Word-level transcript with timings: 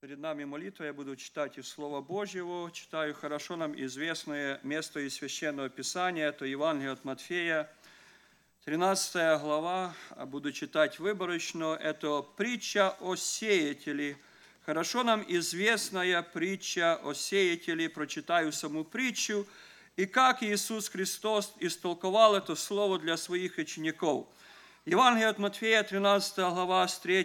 Перед 0.00 0.18
нами 0.18 0.44
молитва, 0.44 0.84
я 0.84 0.94
буду 0.94 1.14
читать 1.14 1.58
из 1.58 1.68
Слова 1.68 2.00
Божьего, 2.00 2.70
читаю 2.72 3.12
хорошо 3.12 3.56
нам 3.56 3.78
известное 3.78 4.58
место 4.62 5.00
из 5.00 5.16
Священного 5.16 5.68
Писания, 5.68 6.28
это 6.28 6.46
Евангелие 6.46 6.92
от 6.92 7.04
Матфея, 7.04 7.70
13 8.64 9.42
глава, 9.42 9.94
а 10.08 10.24
буду 10.24 10.52
читать 10.52 10.98
выборочно, 10.98 11.76
это 11.78 12.22
притча 12.22 12.96
о 13.00 13.14
сеятеле. 13.14 14.16
Хорошо 14.64 15.02
нам 15.02 15.22
известная 15.28 16.22
притча 16.22 16.96
о 17.04 17.12
сеятеле, 17.12 17.90
прочитаю 17.90 18.52
саму 18.52 18.84
притчу, 18.84 19.46
и 19.96 20.06
как 20.06 20.42
Иисус 20.42 20.88
Христос 20.88 21.52
истолковал 21.58 22.36
это 22.36 22.54
слово 22.54 22.98
для 22.98 23.18
своих 23.18 23.58
учеников. 23.58 24.28
Евангелие 24.86 25.28
от 25.28 25.38
Матфея, 25.38 25.82
13 25.82 26.38
глава, 26.38 26.88
с 26.88 26.98
3 27.00 27.24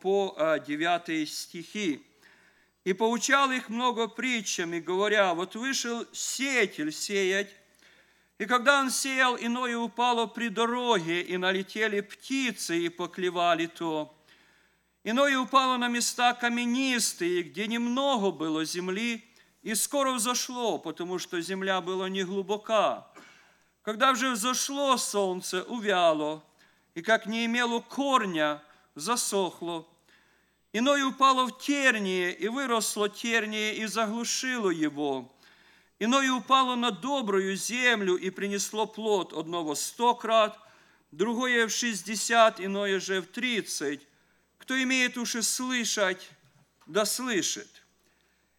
по 0.00 0.58
9 0.66 1.28
стихи. 1.28 2.05
И 2.86 2.92
поучал 2.92 3.50
их 3.50 3.68
много 3.68 4.06
притчами, 4.06 4.78
говоря, 4.78 5.34
вот 5.34 5.56
вышел 5.56 6.06
сеятель 6.12 6.92
сеять, 6.92 7.52
и 8.38 8.44
когда 8.44 8.78
он 8.78 8.92
сеял, 8.92 9.36
иное 9.36 9.76
упало 9.76 10.26
при 10.26 10.50
дороге, 10.50 11.20
и 11.20 11.36
налетели 11.36 12.00
птицы, 12.00 12.78
и 12.78 12.88
поклевали 12.88 13.66
то. 13.66 14.16
Иное 15.02 15.36
упало 15.36 15.78
на 15.78 15.88
места 15.88 16.32
каменистые, 16.32 17.42
где 17.42 17.66
немного 17.66 18.30
было 18.30 18.64
земли, 18.64 19.24
и 19.62 19.74
скоро 19.74 20.12
взошло, 20.12 20.78
потому 20.78 21.18
что 21.18 21.40
земля 21.40 21.80
была 21.80 22.08
не 22.08 22.22
глубока. 22.22 23.08
Когда 23.82 24.14
же 24.14 24.30
взошло 24.30 24.96
солнце, 24.96 25.64
увяло, 25.64 26.40
и 26.94 27.02
как 27.02 27.26
не 27.26 27.46
имело 27.46 27.80
корня, 27.80 28.62
засохло, 28.94 29.88
Иное 30.78 31.06
упало 31.06 31.46
в 31.46 31.56
терние, 31.56 32.34
и 32.34 32.48
выросло 32.48 33.08
терние, 33.08 33.76
и 33.76 33.86
заглушило 33.86 34.68
его. 34.68 35.34
Иное 35.98 36.30
упало 36.30 36.74
на 36.74 36.90
добрую 36.90 37.56
землю, 37.56 38.14
и 38.16 38.28
принесло 38.28 38.86
плод 38.86 39.32
одного 39.32 39.74
сто 39.74 40.14
крат, 40.14 40.58
другое 41.12 41.66
в 41.66 41.70
шестьдесят, 41.70 42.60
иное 42.60 43.00
же 43.00 43.22
в 43.22 43.26
тридцать. 43.28 44.06
Кто 44.58 44.78
имеет 44.82 45.16
уши 45.16 45.42
слышать, 45.42 46.28
да 46.84 47.06
слышит. 47.06 47.82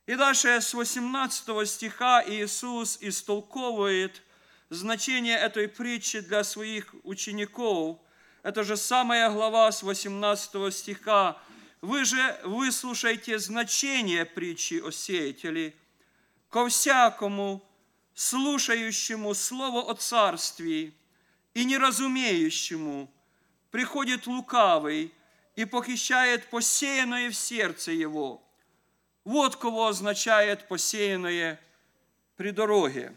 И 0.08 0.16
дальше 0.16 0.60
с 0.60 0.74
18 0.74 1.70
стиха 1.70 2.24
Иисус 2.28 2.98
истолковывает 3.00 4.24
значение 4.72 5.38
этой 5.38 5.68
притчи 5.68 6.22
для 6.22 6.44
своих 6.44 6.96
учеников. 7.04 8.00
Это 8.42 8.64
же 8.64 8.76
самая 8.76 9.30
глава 9.30 9.72
с 9.72 9.84
18 9.84 10.74
стиха, 10.74 11.40
вы 11.82 12.06
же 12.06 12.40
выслушайте 12.44 13.38
значение 13.40 14.26
притчи 14.26 14.82
о 14.82 14.92
сеятеле. 14.92 15.76
Ко 16.50 16.68
всякому, 16.68 17.64
слушающему 18.16 19.34
слово 19.34 19.92
о 19.92 19.94
царстве 19.94 20.94
и 21.54 21.66
неразумеющему, 21.66 23.12
приходит 23.70 24.28
лукавый 24.28 25.14
и 25.56 25.66
похищает 25.66 26.50
посеянное 26.50 27.30
в 27.30 27.36
сердце 27.36 27.92
его. 27.92 28.42
Вот 29.24 29.58
кого 29.58 29.88
означает 29.88 30.68
посеянное 30.68 31.60
при 32.38 32.52
дороге. 32.52 33.16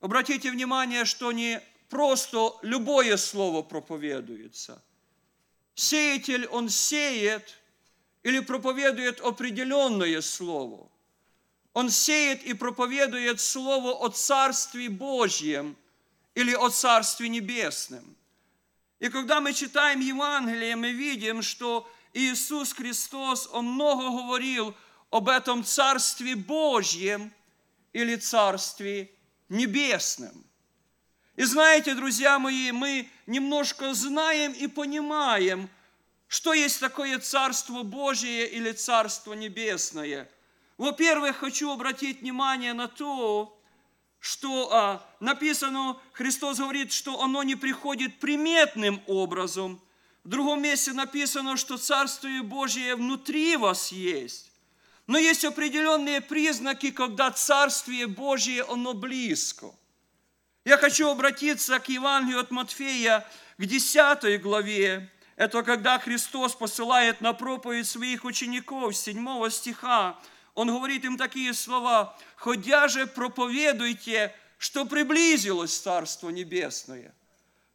Обратите 0.00 0.50
внимание, 0.50 1.04
что 1.04 1.32
не 1.32 1.60
просто 1.90 2.54
любое 2.62 3.16
слово 3.16 3.62
проповедуется. 3.62 4.82
Сеятель, 5.74 6.46
он 6.46 6.68
сеет– 6.68 7.60
или 8.24 8.40
проповедует 8.40 9.20
определенное 9.20 10.20
слово. 10.22 10.88
Он 11.74 11.90
сеет 11.90 12.42
и 12.42 12.54
проповедует 12.54 13.40
слово 13.40 13.92
о 13.92 14.08
Царстве 14.08 14.88
Божьем 14.88 15.76
или 16.34 16.54
о 16.54 16.70
Царстве 16.70 17.28
Небесном. 17.28 18.16
И 18.98 19.08
когда 19.10 19.40
мы 19.40 19.52
читаем 19.52 20.00
Евангелие, 20.00 20.74
мы 20.76 20.92
видим, 20.92 21.42
что 21.42 21.88
Иисус 22.14 22.72
Христос, 22.72 23.48
Он 23.52 23.66
много 23.66 24.08
говорил 24.08 24.74
об 25.10 25.28
этом 25.28 25.62
Царстве 25.62 26.34
Божьем 26.34 27.30
или 27.92 28.16
Царстве 28.16 29.10
Небесном. 29.50 30.44
И 31.36 31.42
знаете, 31.42 31.94
друзья 31.94 32.38
мои, 32.38 32.72
мы 32.72 33.10
немножко 33.26 33.92
знаем 33.92 34.52
и 34.52 34.66
понимаем– 34.66 35.68
что 36.34 36.52
есть 36.52 36.80
такое 36.80 37.20
Царство 37.20 37.84
Божие 37.84 38.48
или 38.48 38.72
Царство 38.72 39.34
Небесное? 39.34 40.28
Во-первых, 40.78 41.36
хочу 41.36 41.70
обратить 41.70 42.22
внимание 42.22 42.72
на 42.72 42.88
то, 42.88 43.56
что 44.18 44.68
а, 44.72 45.06
написано, 45.20 45.96
Христос 46.12 46.58
говорит, 46.58 46.90
что 46.92 47.22
оно 47.22 47.44
не 47.44 47.54
приходит 47.54 48.18
приметным 48.18 49.00
образом. 49.06 49.80
В 50.24 50.28
другом 50.28 50.60
месте 50.62 50.92
написано, 50.92 51.56
что 51.56 51.78
Царствие 51.78 52.42
Божие 52.42 52.96
внутри 52.96 53.56
вас 53.56 53.92
есть. 53.92 54.50
Но 55.06 55.18
есть 55.18 55.44
определенные 55.44 56.20
признаки, 56.20 56.90
когда 56.90 57.30
Царствие 57.30 58.08
Божие, 58.08 58.64
оно 58.64 58.92
близко. 58.92 59.72
Я 60.64 60.78
хочу 60.78 61.08
обратиться 61.08 61.78
к 61.78 61.88
Евангелию 61.88 62.40
от 62.40 62.50
Матфея, 62.50 63.24
к 63.56 63.64
10 63.64 64.42
главе, 64.42 65.12
это 65.36 65.62
когда 65.62 65.98
Христос 65.98 66.54
посылает 66.54 67.20
на 67.20 67.32
проповедь 67.32 67.88
своих 67.88 68.24
учеников, 68.24 68.96
7 68.96 69.50
стиха. 69.50 70.18
Он 70.54 70.68
говорит 70.68 71.04
им 71.04 71.16
такие 71.16 71.52
слова, 71.54 72.16
«Ходя 72.36 72.86
же 72.86 73.06
проповедуйте, 73.06 74.32
что 74.58 74.84
приблизилось 74.84 75.76
Царство 75.76 76.30
Небесное». 76.30 77.12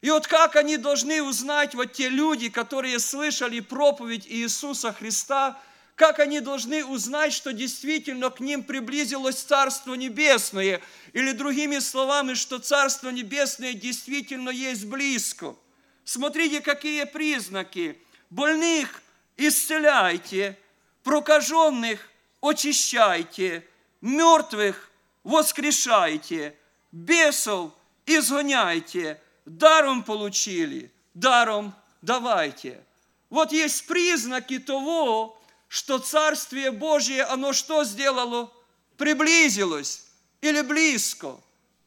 И 0.01 0.09
вот 0.09 0.27
как 0.27 0.55
они 0.55 0.77
должны 0.77 1.21
узнать, 1.21 1.75
вот 1.75 1.91
те 1.91 2.07
люди, 2.07 2.47
которые 2.47 2.99
слышали 2.99 3.59
проповедь 3.59 4.25
Иисуса 4.29 4.93
Христа, 4.93 5.59
как 5.95 6.19
они 6.19 6.39
должны 6.39 6.85
узнать, 6.85 7.33
что 7.33 7.51
действительно 7.51 8.29
к 8.29 8.39
ним 8.39 8.63
приблизилось 8.63 9.43
Царство 9.43 9.95
Небесное, 9.95 10.79
или 11.11 11.33
другими 11.33 11.79
словами, 11.79 12.35
что 12.35 12.59
Царство 12.59 13.09
Небесное 13.09 13.73
действительно 13.73 14.49
есть 14.49 14.85
близко– 14.85 15.57
Смотрите, 16.11 16.59
какие 16.59 17.03
признаки. 17.03 18.01
Больных 18.31 19.03
исцеляйте, 19.37 20.57
прокаженных 21.03 21.99
очищайте, 22.41 23.63
мертвых 24.01 24.89
воскрешайте, 25.23 26.55
бесов 26.91 27.73
изгоняйте, 28.07 29.21
даром 29.45 30.01
получили, 30.01 30.91
даром 31.13 31.75
давайте. 32.01 32.83
Вот 33.29 33.51
есть 33.51 33.85
признаки 33.85 34.57
того, 34.57 35.39
что 35.67 35.99
Царствие 35.99 36.71
Божие, 36.71 37.21
оно 37.21 37.53
что 37.53 37.83
сделало? 37.83 38.51
Приблизилось 38.97 40.05
или 40.41 40.61
близко. 40.61 41.39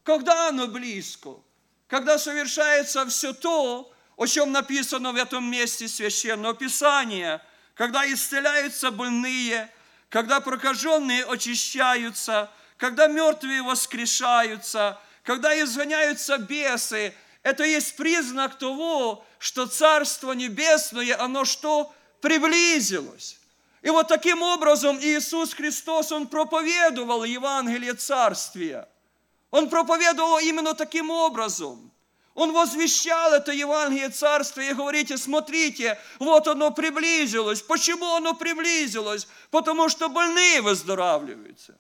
Когда 0.05 0.47
оно 0.47 0.69
близко? 0.69 1.31
Когда 1.89 2.21
совершается 2.21 3.05
все 3.07 3.33
то, 3.33 3.92
о 4.17 4.27
чем 4.27 4.53
написано 4.53 5.13
в 5.13 5.17
этом 5.17 5.51
месте 5.51 5.89
Священного 5.89 6.55
Писания, 6.55 7.43
когда 7.75 8.11
исцеляются 8.13 8.91
больные, 8.91 9.71
когда 10.09 10.41
прокаженные 10.41 11.25
очищаются, 11.25 12.51
когда 12.77 13.07
мертвые 13.07 13.63
воскрешаются, 13.63 15.01
когда 15.23 15.59
изгоняются 15.61 16.39
бесы, 16.39 17.15
это 17.43 17.65
есть 17.65 17.97
признак 17.97 18.59
того, 18.59 19.25
что 19.39 19.67
Царство 19.67 20.33
Небесное, 20.33 21.19
оно 21.21 21.45
что? 21.45 21.93
Приблизилось. 22.21 23.39
И 23.83 23.91
вот 23.91 24.09
таким 24.09 24.43
образом 24.43 24.99
Иисус 25.01 25.55
Христос, 25.55 26.13
Он 26.13 26.29
проповедовал 26.29 27.25
Евангелие 27.25 27.95
Царствия. 27.95 28.89
Он 29.51 29.69
проповедовал 29.69 30.39
именно 30.39 30.75
таким 30.75 31.11
образом. 31.11 31.92
Он 32.35 32.53
возвещал 32.53 33.35
это 33.35 33.53
Евангелие 33.53 34.09
Царства 34.09 34.63
и 34.63 34.73
говорите, 34.73 35.19
смотрите, 35.19 35.99
вот 36.19 36.49
оно 36.49 36.71
приблизилось. 36.71 37.61
Почему 37.61 38.15
оно 38.15 38.35
приблизилось? 38.35 39.29
Потому 39.51 39.91
что 39.91 40.09
больные 40.09 40.63
выздоравливаются. 40.63 41.77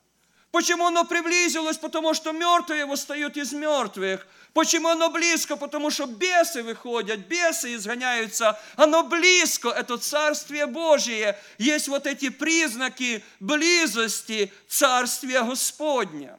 Почему 0.51 0.87
оно 0.87 1.05
приблизилось? 1.05 1.79
Потому 1.79 2.13
что 2.13 2.33
мертвые 2.33 2.85
восстают 2.85 3.39
из 3.39 3.55
мертвых. 3.55 4.27
Почему 4.53 4.89
оно 4.89 5.09
близко? 5.09 5.57
Потому 5.57 5.91
что 5.91 6.05
бесы 6.05 6.63
выходят, 6.63 7.21
бесы 7.21 7.75
изгоняются. 7.75 8.61
Оно 8.77 9.03
близко, 9.03 9.71
это 9.71 9.97
Царствие 9.97 10.67
Божие. 10.67 11.39
Есть 11.57 11.89
вот 11.89 12.07
эти 12.07 12.29
признаки 12.29 13.25
близости 13.41 14.53
Царствия 14.69 15.41
Господня. 15.41 16.39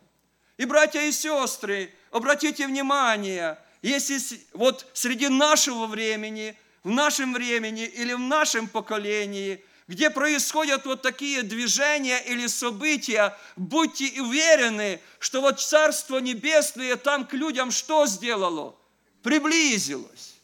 И, 0.57 0.65
братья 0.65 1.01
и 1.01 1.11
сестры, 1.11 1.91
обратите 2.11 2.67
внимание– 2.67 3.57
если 3.83 4.19
вот 4.53 4.87
среди 4.93 5.27
нашего 5.27 5.85
времени, 5.85 6.57
в 6.83 6.89
нашем 6.89 7.33
времени 7.33 7.85
или 7.85 8.13
в 8.13 8.19
нашем 8.19 8.67
поколении 8.67 9.63
где 9.87 10.09
происходят 10.09 10.85
вот 10.85 11.01
такие 11.01 11.43
движения 11.43 12.19
или 12.19 12.47
события, 12.47 13.37
будьте 13.55 14.21
уверены, 14.21 15.01
что 15.19 15.41
вот 15.41 15.59
Царство 15.59 16.19
Небесное 16.19 16.95
там 16.95 17.27
к 17.27 17.33
людям 17.33 17.71
что 17.71 18.05
сделало? 18.05 18.75
Приблизилось. 19.21 20.35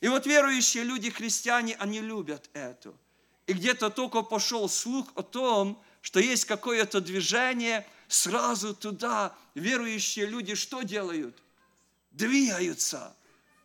И 0.00 0.08
вот 0.08 0.26
верующие 0.26 0.84
люди, 0.84 1.10
христиане, 1.10 1.76
они 1.78 2.00
любят 2.00 2.48
это. 2.54 2.92
И 3.46 3.52
где-то 3.52 3.90
только 3.90 4.22
пошел 4.22 4.68
слух 4.68 5.08
о 5.14 5.22
том, 5.22 5.82
что 6.00 6.20
есть 6.20 6.46
какое-то 6.46 7.00
движение, 7.00 7.86
сразу 8.08 8.74
туда 8.74 9.36
верующие 9.54 10.24
люди 10.24 10.54
что 10.54 10.82
делают? 10.82 11.36
Двигаются. 12.10 13.14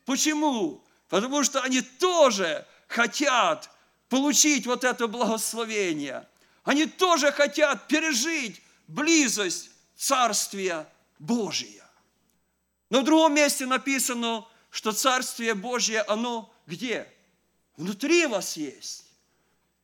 Почему? 0.06 0.83
Потому 1.09 1.44
что 1.44 1.62
они 1.62 1.81
тоже 1.81 2.65
хотят 2.88 3.69
получить 4.09 4.65
вот 4.65 4.83
это 4.83 5.07
благословение. 5.07 6.27
Они 6.63 6.86
тоже 6.86 7.31
хотят 7.31 7.88
пережить 7.88 8.62
близость 8.88 9.71
Царствия 9.95 10.88
Божия. 11.19 11.86
Но 12.89 13.01
в 13.01 13.03
другом 13.03 13.36
месте 13.36 13.65
написано, 13.65 14.45
что 14.69 14.92
Царствие 14.92 15.53
Божье, 15.53 16.01
оно 16.01 16.53
где? 16.65 17.07
Внутри 17.77 18.25
вас 18.25 18.57
есть. 18.57 19.06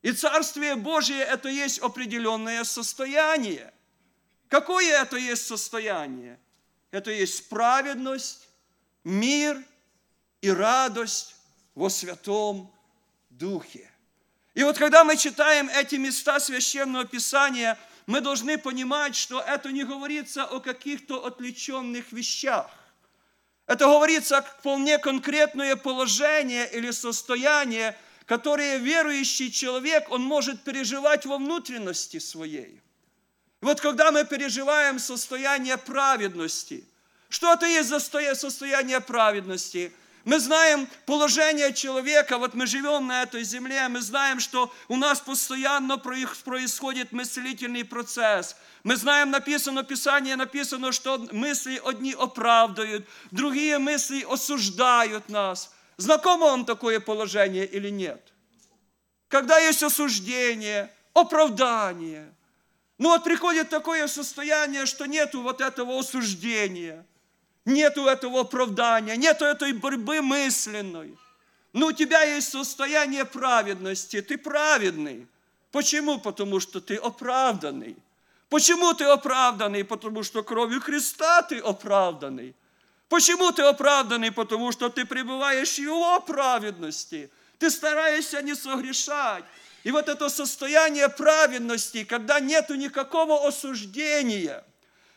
И 0.02 0.12
Царствие 0.12 0.76
Божье– 0.76 1.18
это 1.20 1.50
есть 1.50 1.80
определенное 1.80 2.64
состояние. 2.64 3.74
Какое 4.48 5.02
это 5.02 5.18
есть 5.18 5.46
состояние? 5.46 6.40
Это 6.90 7.12
есть 7.12 7.48
праведность, 7.48 8.50
мир 9.04 9.62
и 10.42 10.50
радость 10.50 11.36
во 11.76 11.90
Святом 11.90 12.72
Духе. 13.30 13.90
И 14.54 14.64
вот 14.64 14.78
когда 14.78 15.04
мы 15.04 15.18
читаем 15.18 15.70
эти 15.70 15.96
места 15.96 16.40
Священного 16.40 17.06
Писания, 17.06 17.78
мы 18.06 18.20
должны 18.20 18.58
понимать, 18.58 19.16
что 19.16 19.40
это 19.40 19.72
не 19.72 19.84
говорится 19.84 20.44
о 20.44 20.60
каких-то 20.60 21.26
отвлеченных 21.26 22.12
вещах. 22.12 22.70
Это 23.68 23.86
говорится 23.86 24.40
о 24.40 24.42
вполне 24.42 24.98
конкретное 24.98 25.76
положение 25.78 26.70
или 26.72 26.92
состояние, 26.92 27.98
которое 28.26 28.78
верующий 28.78 29.52
человек, 29.52 30.10
он 30.10 30.24
может 30.24 30.64
переживать 30.64 31.26
во 31.26 31.38
внутренности 31.38 32.20
своей. 32.20 32.82
Вот 33.62 33.80
когда 33.80 34.12
мы 34.12 34.26
переживаем 34.26 35.00
состояние 35.00 35.78
праведности, 35.78 36.84
что 37.32 37.54
это 37.54 37.66
есть 37.66 37.88
за 37.88 38.00
состояние 38.36 39.00
праведности? 39.00 39.94
Мы 40.26 40.38
знаем 40.38 40.86
положение 41.06 41.74
человека, 41.74 42.38
вот 42.38 42.56
мы 42.56 42.68
живем 42.68 43.08
на 43.08 43.24
этой 43.24 43.44
земле, 43.44 43.88
мы 43.88 44.02
знаем, 44.02 44.42
что 44.42 44.72
у 44.90 44.98
нас 44.98 45.22
постоянно 45.22 45.98
происходит 45.98 47.14
мыслительный 47.14 47.86
процесс. 47.86 48.58
Мы 48.84 48.98
знаем, 48.98 49.32
написано, 49.32 49.84
Писание 49.84 50.36
написано, 50.36 50.92
что 50.92 51.26
мысли 51.32 51.82
одни 51.86 52.14
оправдывают, 52.14 53.08
другие 53.32 53.80
мысли 53.80 54.26
осуждают 54.30 55.30
нас. 55.30 55.74
Знакомо 55.96 56.48
вам 56.48 56.66
такое 56.66 57.00
положение 57.00 57.66
или 57.66 57.90
нет? 57.90 58.34
Когда 59.30 59.58
есть 59.58 59.84
осуждение, 59.84 60.92
оправдание. 61.14 62.30
Ну 62.98 63.10
вот 63.10 63.24
приходит 63.24 63.70
такое 63.70 64.08
состояние, 64.08 64.86
что 64.86 65.06
нету 65.06 65.42
вот 65.42 65.62
этого 65.62 65.98
осуждения– 65.98 67.06
Нету 67.66 68.08
этого 68.08 68.42
оправдания, 68.42 69.16
нету 69.16 69.46
этой 69.46 69.74
борьбы 69.74 70.22
мысленной. 70.22 71.16
Но 71.74 71.88
у 71.88 71.92
тебя 71.92 72.24
есть 72.24 72.50
состояние 72.50 73.24
праведности, 73.24 74.22
ты 74.22 74.38
праведный. 74.38 75.28
Почему? 75.72 76.20
Потому 76.20 76.60
что 76.60 76.82
ты 76.82 76.96
оправданный. 76.96 77.96
Почему 78.50 78.94
ты 78.94 79.06
оправданный? 79.06 79.86
Потому 79.86 80.24
что 80.24 80.44
кровью 80.44 80.82
Христа 80.82 81.44
ты 81.44 81.60
оправданный. 81.60 82.56
Почему 83.08 83.52
ты 83.52 83.62
оправданный? 83.62 84.32
Потому 84.32 84.72
что 84.72 84.90
ты 84.90 85.06
пребываешь 85.06 85.76
в 85.76 85.80
Его 85.80 86.20
праведности. 86.20 87.30
Ты 87.60 87.70
стараешься 87.70 88.42
не 88.42 88.56
согрешать. 88.56 89.46
И 89.84 89.92
вот 89.92 90.10
это 90.10 90.30
состояние 90.30 91.10
праведности, 91.10 92.04
когда 92.04 92.40
нету 92.40 92.74
никакого 92.74 93.48
осуждения– 93.48 94.64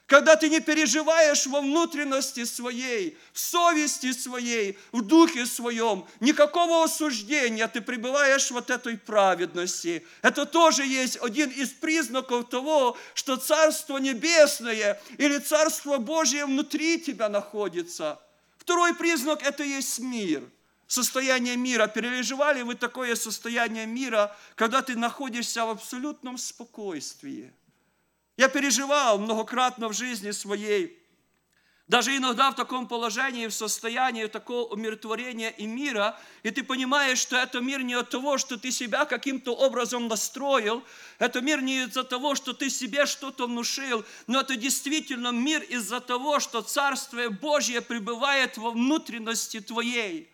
когда 0.06 0.36
ты 0.36 0.50
не 0.50 0.60
переживаешь 0.60 1.46
во 1.46 1.60
внутренности 1.60 2.44
своей, 2.44 3.16
в 3.32 3.38
совести 3.38 4.12
своей, 4.12 4.78
в 4.92 5.00
духе 5.00 5.46
своем, 5.46 6.06
никакого 6.20 6.84
осуждения, 6.84 7.66
ты 7.68 7.80
пребываешь 7.80 8.50
вот 8.50 8.68
этой 8.70 8.98
праведности. 8.98 10.06
Это 10.20 10.44
тоже 10.44 10.84
есть 10.84 11.16
один 11.22 11.50
из 11.50 11.70
признаков 11.70 12.50
того, 12.50 12.98
что 13.14 13.36
Царство 13.36 13.96
Небесное 13.96 15.00
или 15.16 15.38
Царство 15.38 15.96
Божие 15.96 16.44
внутри 16.44 17.00
тебя 17.00 17.30
находится. 17.30 18.20
Второй 18.58 18.94
признак– 18.94 19.42
это 19.42 19.64
есть 19.64 20.00
мир– 20.00 20.42
состояние 20.86 21.56
мира. 21.56 21.86
Переживали 21.86 22.60
вы 22.60 22.74
такое 22.74 23.14
состояние 23.14 23.86
мира, 23.86 24.36
когда 24.54 24.82
ты 24.82 24.96
находишься 24.96 25.64
в 25.64 25.70
абсолютном 25.70 26.36
спокойствии– 26.36 27.54
я 28.36 28.48
переживал 28.48 29.18
многократно 29.18 29.88
в 29.88 29.92
жизни 29.92 30.30
своей, 30.30 31.04
даже 31.86 32.16
иногда 32.16 32.50
в 32.50 32.54
таком 32.54 32.88
положении, 32.88 33.46
в 33.46 33.52
состоянии 33.52 34.24
такого 34.24 34.72
умиротворения 34.72 35.50
и 35.50 35.66
мира, 35.66 36.18
и 36.42 36.50
ты 36.50 36.62
понимаешь, 36.62 37.18
что 37.18 37.36
это 37.36 37.60
мир 37.60 37.82
не 37.82 37.92
от 37.92 38.08
того, 38.08 38.38
что 38.38 38.56
ты 38.56 38.70
себя 38.70 39.04
каким-то 39.04 39.54
образом 39.54 40.08
настроил, 40.08 40.82
это 41.18 41.42
мир 41.42 41.60
не 41.60 41.82
из-за 41.82 42.02
того, 42.02 42.36
что 42.36 42.54
ты 42.54 42.70
себе 42.70 43.04
что-то 43.04 43.46
внушил, 43.46 44.02
но 44.26 44.40
это 44.40 44.56
действительно 44.56 45.28
мир 45.28 45.62
из-за 45.62 46.00
того, 46.00 46.40
что 46.40 46.62
Царствие 46.62 47.28
Божье 47.28 47.82
пребывает 47.82 48.56
во 48.56 48.70
внутренности 48.70 49.60
твоей. 49.60 50.30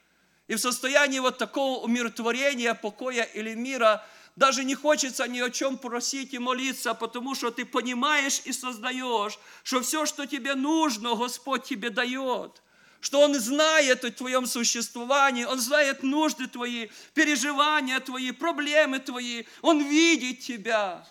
И 0.46 0.54
в 0.54 0.60
состоянии 0.60 1.18
вот 1.18 1.38
такого 1.38 1.80
умиротворения, 1.80 2.74
покоя 2.74 3.24
или 3.24 3.54
мира– 3.54 4.06
даже 4.36 4.64
не 4.64 4.74
хочется 4.74 5.26
ни 5.26 5.40
о 5.40 5.50
чем 5.50 5.76
просить 5.76 6.34
и 6.34 6.38
молиться, 6.38 6.94
потому 6.94 7.34
что 7.34 7.50
ты 7.50 7.64
понимаешь 7.64 8.42
и 8.44 8.52
создаешь, 8.52 9.38
что 9.62 9.80
все, 9.80 10.06
что 10.06 10.26
тебе 10.26 10.54
нужно, 10.54 11.14
Господь 11.14 11.64
тебе 11.64 11.90
дает. 11.90 12.62
Что 13.00 13.20
Он 13.20 13.34
знает 13.34 14.04
о 14.04 14.10
твоем 14.10 14.46
существовании, 14.46 15.44
Он 15.44 15.58
знает 15.58 16.02
нужды 16.02 16.46
твои, 16.46 16.88
переживания 17.14 17.98
твои, 18.00 18.30
проблемы 18.30 18.98
твои. 18.98 19.44
Он 19.62 19.82
видит 19.82 20.40
тебя. 20.40 21.06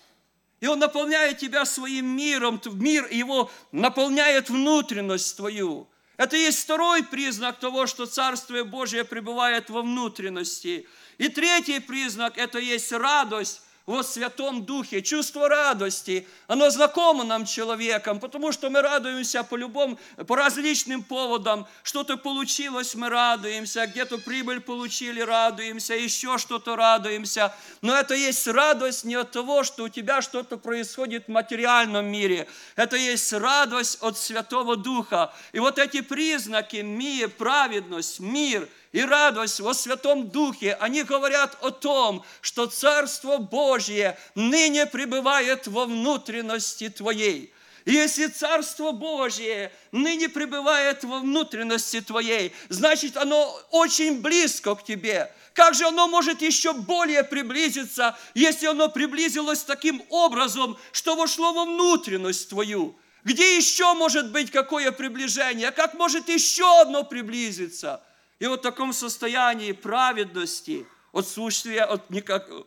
И 0.59 0.67
Он 0.67 0.79
наполняет 0.79 1.39
тебя 1.39 1.65
своим 1.65 2.05
миром, 2.05 2.61
мир 2.73 3.07
Его 3.11 3.49
наполняет 3.71 4.49
внутренность 4.49 5.35
твою. 5.35 5.89
Это 6.17 6.35
есть 6.35 6.59
второй 6.59 7.03
признак 7.03 7.59
того, 7.59 7.87
что 7.87 8.05
Царствие 8.05 8.65
Божие 8.65 9.03
пребывает 9.03 9.69
во 9.69 9.81
внутренности– 9.81 10.87
и 11.19 11.27
третий 11.27 11.79
признак– 11.79 12.33
это 12.37 12.57
есть 12.57 12.91
радость 12.91 13.61
во 13.85 14.03
Святом 14.03 14.65
Духе, 14.65 15.01
чувство 15.01 15.49
радости. 15.49 16.27
Оно 16.47 16.69
знакомо 16.69 17.23
нам 17.23 17.45
человеком, 17.45 18.19
потому 18.19 18.51
что 18.51 18.69
мы 18.69 18.81
радуемся 18.81 19.43
по 19.43 19.55
любым, 19.55 19.97
по 20.27 20.35
различным 20.35 21.03
поводам. 21.03 21.67
Что-то 21.81 22.15
получилось, 22.15 22.93
мы 22.93 23.09
радуемся, 23.09 23.87
где-то 23.87 24.19
прибыль 24.19 24.61
получили, 24.61 25.21
радуемся, 25.21 25.95
еще 25.95 26.37
что-то 26.37 26.75
радуемся. 26.75 27.53
Но 27.81 27.95
это 27.95 28.13
есть 28.13 28.47
радость 28.47 29.05
не 29.05 29.15
от 29.15 29.31
того, 29.31 29.63
что 29.63 29.85
у 29.85 29.89
тебя 29.89 30.21
что-то 30.21 30.57
происходит 30.57 31.25
в 31.25 31.31
материальном 31.31 32.05
мире. 32.05 32.47
Это 32.75 32.95
есть 32.95 33.33
радость 33.33 33.97
от 34.01 34.17
Святого 34.17 34.77
Духа. 34.77 35.33
И 35.51 35.59
вот 35.59 35.79
эти 35.79 36.01
признаки, 36.01 36.77
мир, 36.77 37.29
праведность, 37.29 38.19
мир– 38.19 38.69
и 38.91 39.01
радость 39.01 39.59
во 39.59 39.73
Святом 39.73 40.29
Духе, 40.29 40.73
они 40.79 41.03
говорят 41.03 41.57
о 41.61 41.69
том, 41.69 42.25
что 42.41 42.65
Царство 42.65 43.37
Божье 43.37 44.17
ныне 44.35 44.85
пребывает 44.85 45.67
во 45.67 45.85
внутренности 45.85 46.89
твоей. 46.89 47.53
И 47.85 47.93
если 47.93 48.27
Царство 48.27 48.91
Божье 48.91 49.71
ныне 49.91 50.27
пребывает 50.27 51.03
во 51.03 51.19
внутренности 51.19 52.01
твоей, 52.01 52.53
значит, 52.69 53.15
оно 53.15 53.59
очень 53.71 54.21
близко 54.21 54.75
к 54.75 54.83
тебе. 54.83 55.31
Как 55.53 55.75
же 55.75 55.85
оно 55.85 56.07
может 56.07 56.41
еще 56.41 56.73
более 56.73 57.23
приблизиться, 57.23 58.17
если 58.33 58.67
оно 58.67 58.89
приблизилось 58.89 59.63
таким 59.63 60.03
образом, 60.09 60.77
что 60.91 61.15
вошло 61.15 61.53
во 61.53 61.65
внутренность 61.65 62.49
твою? 62.49 62.97
Где 63.23 63.57
еще 63.57 63.93
может 63.93 64.31
быть 64.31 64.51
какое 64.51 64.91
приближение? 64.91 65.71
Как 65.71 65.93
может 65.93 66.29
еще 66.29 66.81
одно 66.81 67.03
приблизиться? 67.03 68.01
И 68.39 68.47
вот 68.47 68.61
в 68.61 68.63
таком 68.63 68.93
состоянии 68.93 69.73
праведности, 69.73 70.87
отсутствия, 71.11 71.83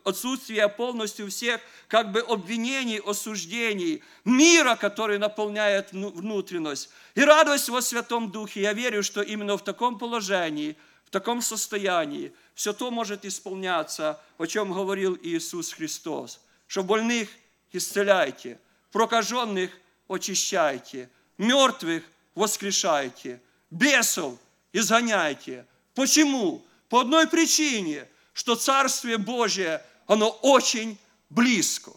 отсутствия 0.05 0.69
полностью 0.69 1.31
всех 1.31 1.61
как 1.89 2.13
бы 2.13 2.21
обвинений, 2.21 3.01
осуждений, 3.05 4.03
мира, 4.25 4.77
который 4.77 5.19
наполняет 5.19 5.93
внутренность, 5.93 6.91
и 7.15 7.23
радость 7.23 7.71
во 7.71 7.81
Святом 7.81 8.31
Духе. 8.31 8.63
Я 8.63 8.75
верю, 8.75 9.03
что 9.03 9.23
именно 9.23 9.57
в 9.57 9.65
таком 9.65 9.99
положении, 9.99 10.77
в 11.07 11.11
таком 11.11 11.41
состоянии 11.41 12.33
все 12.55 12.73
то 12.75 12.91
может 12.91 13.25
исполняться, 13.25 14.21
о 14.39 14.47
чем 14.47 14.73
говорил 14.73 15.19
Иисус 15.23 15.73
Христос, 15.73 16.41
что 16.67 16.83
больных 16.83 17.31
исцеляйте, 17.73 18.59
прокаженных 18.93 19.71
очищайте, 20.07 21.09
мертвых 21.39 22.05
воскрешайте, 22.35 23.41
бесов 23.71 24.39
изгоняйте. 24.73 25.67
Почему? 25.95 26.65
По 26.89 27.01
одной 27.01 27.27
причине, 27.27 28.09
что 28.33 28.55
Царствие 28.55 29.19
Божие, 29.19 29.83
оно 30.07 30.29
очень 30.29 30.99
близко. 31.31 31.93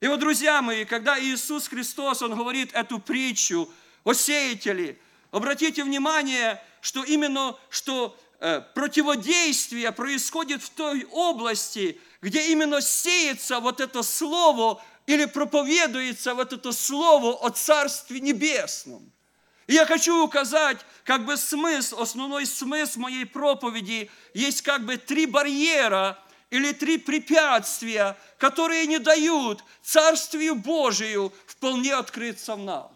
И 0.00 0.06
вот, 0.06 0.20
друзья 0.20 0.62
мои, 0.62 0.84
когда 0.84 1.18
Иисус 1.20 1.68
Христос, 1.68 2.22
Он 2.22 2.34
говорит 2.34 2.70
эту 2.72 2.98
притчу 2.98 3.68
о 4.04 4.12
сеятеле, 4.14 4.98
обратите 5.30 5.82
внимание, 5.82 6.62
что 6.80 7.02
именно, 7.02 7.56
что 7.68 8.16
э, 8.40 8.60
противодействие 8.74 9.90
происходит 9.92 10.62
в 10.62 10.70
той 10.70 11.04
области, 11.10 12.00
где 12.22 12.52
именно 12.52 12.80
сеется 12.80 13.60
вот 13.60 13.80
это 13.80 14.02
слово 14.02 14.82
или 15.06 15.24
проповедуется 15.24 16.34
вот 16.34 16.52
это 16.52 16.72
слово 16.72 17.34
о 17.44 17.50
Царстве 17.50 18.20
Небесном. 18.20 19.10
И 19.68 19.74
я 19.74 19.84
хочу 19.84 20.24
указать, 20.24 20.78
как 21.04 21.26
бы 21.26 21.36
смысл, 21.36 22.00
основной 22.00 22.46
смысл 22.46 23.00
моей 23.00 23.26
проповеди, 23.26 24.10
есть 24.32 24.62
как 24.62 24.84
бы 24.86 24.96
три 24.96 25.26
барьера 25.26 26.18
или 26.48 26.72
три 26.72 26.96
препятствия, 26.96 28.16
которые 28.38 28.86
не 28.86 28.98
дают 28.98 29.62
Царствию 29.82 30.54
Божию 30.54 31.34
вполне 31.46 31.94
открыться 31.94 32.56
в 32.56 32.60
нас. 32.60 32.90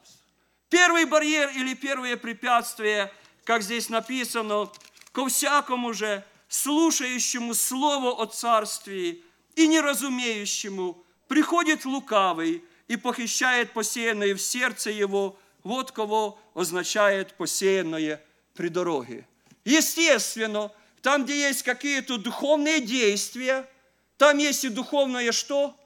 Первый 0.70 1.04
барьер 1.04 1.50
или 1.50 1.74
первое 1.74 2.16
препятствие, 2.16 3.12
как 3.44 3.62
здесь 3.62 3.90
написано, 3.90 4.70
ко 5.12 5.26
всякому 5.26 5.92
же 5.92 6.24
слушающему 6.48 7.52
Слово 7.52 8.22
о 8.22 8.24
Царствии 8.24 9.22
и 9.56 9.68
неразумеющему 9.68 11.04
приходит 11.28 11.84
лукавый 11.84 12.64
и 12.88 12.96
похищает 12.96 13.74
посеянное 13.74 14.34
в 14.34 14.40
сердце 14.40 14.88
его, 14.88 15.38
вот 15.64 15.92
кого 15.92 16.38
означает 16.54 17.34
посеянное 17.34 18.22
при 18.54 18.68
дороге. 18.68 19.26
Естественно, 19.64 20.70
там, 21.02 21.24
где 21.24 21.48
есть 21.48 21.62
какие-то 21.62 22.18
духовные 22.18 22.80
действия, 22.80 23.68
там 24.18 24.38
есть 24.38 24.64
и 24.64 24.68
духовное 24.68 25.32
что? 25.32 25.76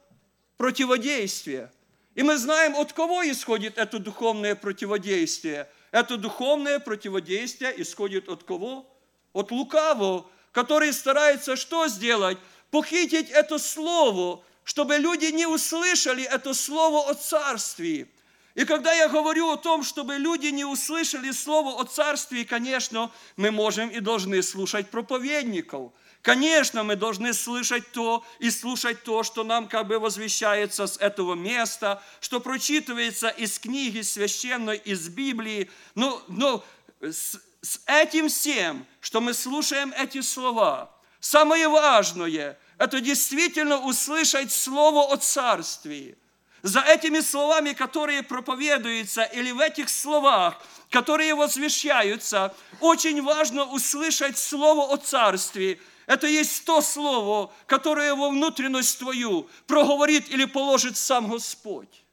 Противодействие. 0.56 1.71
И 2.14 2.23
мы 2.23 2.38
знаем, 2.38 2.75
от 2.76 2.92
кого 2.92 3.23
исходит 3.28 3.78
это 3.78 3.99
духовное 3.99 4.54
противодействие. 4.54 5.68
Это 5.90 6.16
духовное 6.16 6.78
противодействие 6.78 7.80
исходит 7.80 8.28
от 8.28 8.42
кого? 8.42 8.87
От 9.33 9.50
лукавого, 9.50 10.26
который 10.52 10.92
старается 10.92 11.56
что 11.56 11.88
сделать? 11.88 12.38
Похитить 12.71 13.30
это 13.30 13.59
слово, 13.59 14.42
чтобы 14.64 14.97
люди 14.97 15.26
не 15.26 15.47
услышали 15.47 16.25
это 16.25 16.54
слово 16.54 17.11
о 17.11 17.14
царстве. 17.14 18.09
И 18.57 18.65
когда 18.65 18.93
я 18.93 19.09
говорю 19.09 19.53
о 19.53 19.57
том, 19.57 19.85
чтобы 19.85 20.17
люди 20.17 20.47
не 20.47 20.65
услышали 20.65 21.31
слово 21.31 21.81
о 21.81 21.85
царстве, 21.85 22.45
конечно, 22.45 23.13
мы 23.37 23.53
можем 23.53 23.91
и 23.91 24.01
должны 24.01 24.43
слушать 24.43 24.91
проповедников– 24.91 25.93
Конечно, 26.27 26.83
мы 26.83 26.97
должны 26.97 27.33
слышать 27.33 27.93
то 27.93 28.25
и 28.41 28.51
слушать 28.51 29.05
то, 29.05 29.23
что 29.23 29.45
нам 29.45 29.69
как 29.69 29.87
бы 29.87 30.01
возвещается 30.01 30.89
с 30.89 30.97
этого 30.97 31.37
места, 31.37 32.03
что 32.19 32.41
прочитывается 32.41 33.29
из 33.29 33.61
книги 33.61 34.01
священной, 34.01 34.77
из 34.79 35.09
Библии. 35.09 35.71
Но, 35.95 36.21
но 36.27 36.65
с, 37.01 37.39
с 37.63 37.81
этим 37.87 38.29
всем, 38.29 38.85
что 39.01 39.21
мы 39.21 39.35
слушаем 39.35 39.95
эти 39.97 40.21
слова, 40.21 40.91
самое 41.21 41.69
важное– 41.69 42.59
это 42.79 43.01
действительно 43.01 43.79
услышать 43.79 44.51
Слово 44.51 45.13
о 45.13 45.17
Царстве– 45.19 46.19
за 46.66 46.80
этими 46.80 47.20
словами, 47.20 47.73
которые 47.73 48.23
проповедуются, 48.23 49.23
или 49.23 49.52
в 49.52 49.61
этих 49.61 49.88
словах, 49.88 50.61
которые 50.90 51.35
возвещаются, 51.35 52.54
очень 52.80 53.23
важно 53.23 53.64
услышать 53.64 54.38
Слово 54.38 54.92
о 54.92 54.96
Царстве– 54.96 55.80
это 56.06 56.28
есть 56.28 56.64
то 56.64 56.80
слово, 56.80 57.52
которое 57.66 58.14
во 58.14 58.30
внутренность 58.30 58.99
твою 58.99 59.49
проговорит 59.66 60.28
или 60.30 60.44
положит 60.44 60.96
сам 60.96 61.28
Господь. 61.28 62.04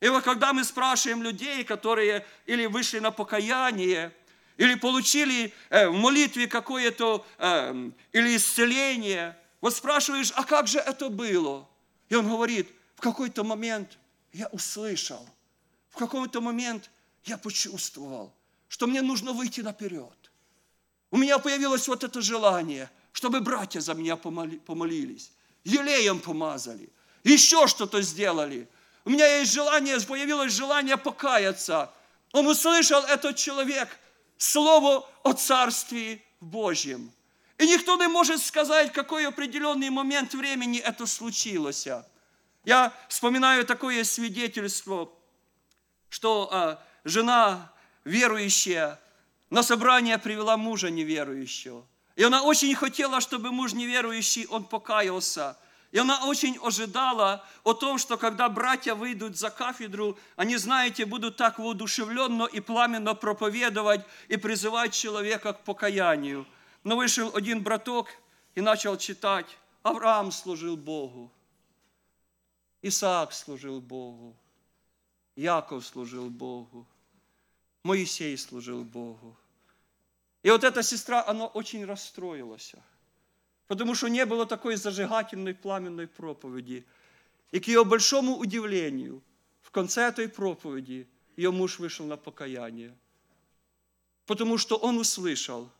И 0.00 0.08
вот 0.08 0.22
когда 0.22 0.52
мы 0.52 0.62
спрашиваем 0.62 1.22
людей, 1.22 1.64
которые 1.64 2.24
или 2.46 2.66
вышли 2.66 3.00
на 3.00 3.10
покаяние, 3.10 4.12
или 4.56 4.74
получили 4.76 5.52
э, 5.70 5.88
в 5.88 5.94
молитве 5.94 6.46
какое-то 6.46 7.26
э, 7.38 7.90
или 8.12 8.36
исцеление, 8.36 9.36
вот 9.60 9.74
спрашиваешь, 9.74 10.32
а 10.36 10.44
как 10.44 10.68
же 10.68 10.78
это 10.78 11.08
было? 11.08 11.68
И 12.08 12.14
он 12.14 12.28
говорит, 12.28 12.70
в 12.96 13.00
какой-то 13.00 13.44
момент 13.44 13.96
я 14.32 14.48
услышал, 14.48 15.24
в 15.90 15.96
какой-то 15.96 16.40
момент 16.40 16.90
я 17.24 17.38
почувствовал, 17.38 18.32
что 18.68 18.88
мне 18.88 19.00
нужно 19.00 19.32
выйти 19.32 19.60
наперед. 19.60 20.32
У 21.12 21.16
меня 21.16 21.38
появилось 21.38 21.86
вот 21.86 22.02
это 22.02 22.20
желание– 22.20 22.90
чтобы 23.16 23.40
братья 23.40 23.80
за 23.80 23.94
меня 23.94 24.14
помолились, 24.16 25.32
елеем 25.64 26.20
помазали, 26.20 26.90
еще 27.24 27.66
что-то 27.66 28.02
сделали. 28.02 28.68
У 29.06 29.10
меня 29.10 29.38
есть 29.38 29.54
желание, 29.54 29.98
появилось 30.02 30.52
желание 30.52 30.98
покаяться. 30.98 31.90
Он 32.32 32.46
услышал 32.46 33.02
этот 33.04 33.36
человек 33.36 33.88
слово 34.36 35.08
о 35.22 35.32
Царстве 35.32 36.22
Божьем. 36.40 37.10
И 37.56 37.66
никто 37.66 37.96
не 37.96 38.06
может 38.06 38.42
сказать, 38.42 38.92
какой 38.92 39.26
определенный 39.26 39.88
момент 39.88 40.34
времени 40.34 40.78
это 40.78 41.06
случилось. 41.06 41.88
Я 42.66 42.92
вспоминаю 43.08 43.64
такое 43.64 44.02
свидетельство, 44.02 45.08
что 46.08 46.48
а, 46.50 46.84
жена 47.04 47.72
верующая 48.04 48.98
на 49.50 49.62
собрание 49.62 50.18
привела 50.18 50.56
мужа 50.56 50.90
неверующего. 50.90 51.86
И 52.16 52.24
она 52.24 52.42
очень 52.42 52.74
хотела, 52.74 53.20
чтобы 53.20 53.52
муж 53.52 53.72
неверующий, 53.72 54.46
он 54.48 54.64
покаялся. 54.64 55.56
И 55.92 55.98
она 55.98 56.26
очень 56.26 56.58
ожидала 56.60 57.46
о 57.62 57.72
том, 57.72 57.98
что 57.98 58.16
когда 58.16 58.48
братья 58.48 58.96
выйдут 58.96 59.38
за 59.38 59.50
кафедру, 59.50 60.18
они, 60.34 60.56
знаете, 60.56 61.04
будут 61.04 61.36
так 61.36 61.60
воодушевленно 61.60 62.46
и 62.46 62.58
пламенно 62.58 63.14
проповедовать 63.14 64.04
и 64.26 64.36
призывать 64.36 64.92
человека 64.92 65.52
к 65.52 65.60
покаянию. 65.60 66.44
Но 66.82 66.96
вышел 66.96 67.30
один 67.32 67.62
браток 67.62 68.08
и 68.56 68.60
начал 68.60 68.96
читать. 68.96 69.46
Авраам 69.84 70.32
служил 70.32 70.76
Богу. 70.76 71.30
Исаак 72.88 73.32
служил 73.32 73.80
Богу. 73.80 74.36
Яков 75.34 75.84
служил 75.86 76.30
Богу. 76.30 76.86
Моисей 77.82 78.36
служил 78.38 78.84
Богу. 78.84 79.36
И 80.42 80.50
вот 80.50 80.64
эта 80.64 80.82
сестра, 80.82 81.24
она 81.26 81.46
очень 81.46 81.84
расстроилась, 81.84 82.74
потому 83.66 83.94
что 83.94 84.08
не 84.08 84.24
было 84.24 84.46
такой 84.46 84.76
зажигательной 84.76 85.54
пламенной 85.54 86.06
проповеди. 86.06 86.84
И 87.50 87.60
к 87.60 87.68
ее 87.68 87.84
большому 87.84 88.36
удивлению, 88.36 89.22
в 89.62 89.70
конце 89.70 90.02
этой 90.02 90.28
проповеди 90.28 91.08
ее 91.36 91.50
муж 91.50 91.78
вышел 91.78 92.06
на 92.06 92.16
покаяние, 92.16 92.96
потому 94.26 94.58
что 94.58 94.76
он 94.76 94.98
услышал 94.98 95.70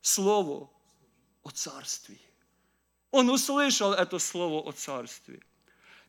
слово 0.00 0.70
о 1.42 1.50
царстве. 1.50 2.18
Он 3.10 3.28
услышал 3.30 3.92
это 3.92 4.18
слово 4.18 4.68
о 4.68 4.72
царстве. 4.72 5.42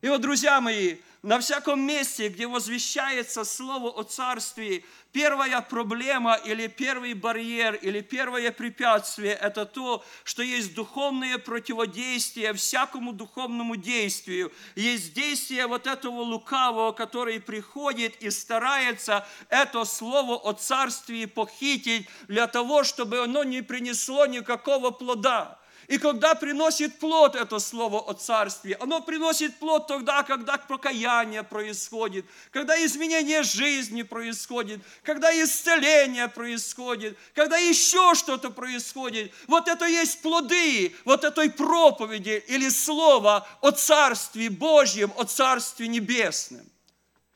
И 0.04 0.08
вот, 0.10 0.20
друзья 0.20 0.60
мои, 0.60 0.96
на 1.22 1.40
всяком 1.40 1.80
месте, 1.80 2.28
где 2.28 2.46
возвещается 2.46 3.42
Слово 3.42 3.88
о 3.88 4.02
Царстве, 4.02 4.84
первая 5.12 5.62
проблема 5.62 6.34
или 6.34 6.66
первый 6.66 7.14
барьер 7.14 7.76
или 7.76 8.02
первое 8.02 8.52
препятствие– 8.52 9.32
это 9.40 9.64
то, 9.64 10.04
что 10.22 10.42
есть 10.42 10.74
духовное 10.74 11.38
противодействие 11.38 12.52
всякому 12.52 13.14
духовному 13.14 13.76
действию. 13.76 14.52
Есть 14.74 15.14
действие 15.14 15.66
вот 15.68 15.86
этого 15.86 16.20
лукавого, 16.20 16.92
который 16.92 17.40
приходит 17.40 18.14
и 18.20 18.28
старается 18.28 19.26
это 19.48 19.86
Слово 19.86 20.36
о 20.36 20.52
Царстве 20.52 21.26
похитить 21.26 22.10
для 22.28 22.46
того, 22.46 22.84
чтобы 22.84 23.22
оно 23.22 23.42
не 23.42 23.62
принесло 23.62 24.26
никакого 24.26 24.90
плода. 24.90 25.58
И 25.88 25.98
когда 25.98 26.34
приносит 26.34 26.98
плод 26.98 27.34
это 27.34 27.58
слово 27.58 28.00
о 28.00 28.14
царстве, 28.14 28.76
оно 28.80 29.00
приносит 29.00 29.56
плод 29.58 29.86
тогда, 29.86 30.22
когда 30.22 30.56
покаяние 30.56 31.42
происходит, 31.42 32.24
когда 32.50 32.82
изменение 32.84 33.42
жизни 33.42 34.02
происходит, 34.02 34.80
когда 35.02 35.30
исцеление 35.42 36.28
происходит, 36.28 37.18
когда 37.34 37.58
еще 37.58 38.14
что-то 38.14 38.50
происходит. 38.50 39.32
Вот 39.46 39.68
это 39.68 39.86
есть 39.86 40.22
плоды 40.22 40.94
вот 41.04 41.24
этой 41.24 41.50
проповеди 41.50 42.42
или 42.48 42.68
слова 42.68 43.46
о 43.60 43.70
Царстве 43.70 44.48
Божьем, 44.50 45.12
о 45.16 45.24
Царстве 45.24 45.88
Небесном. 45.88 46.64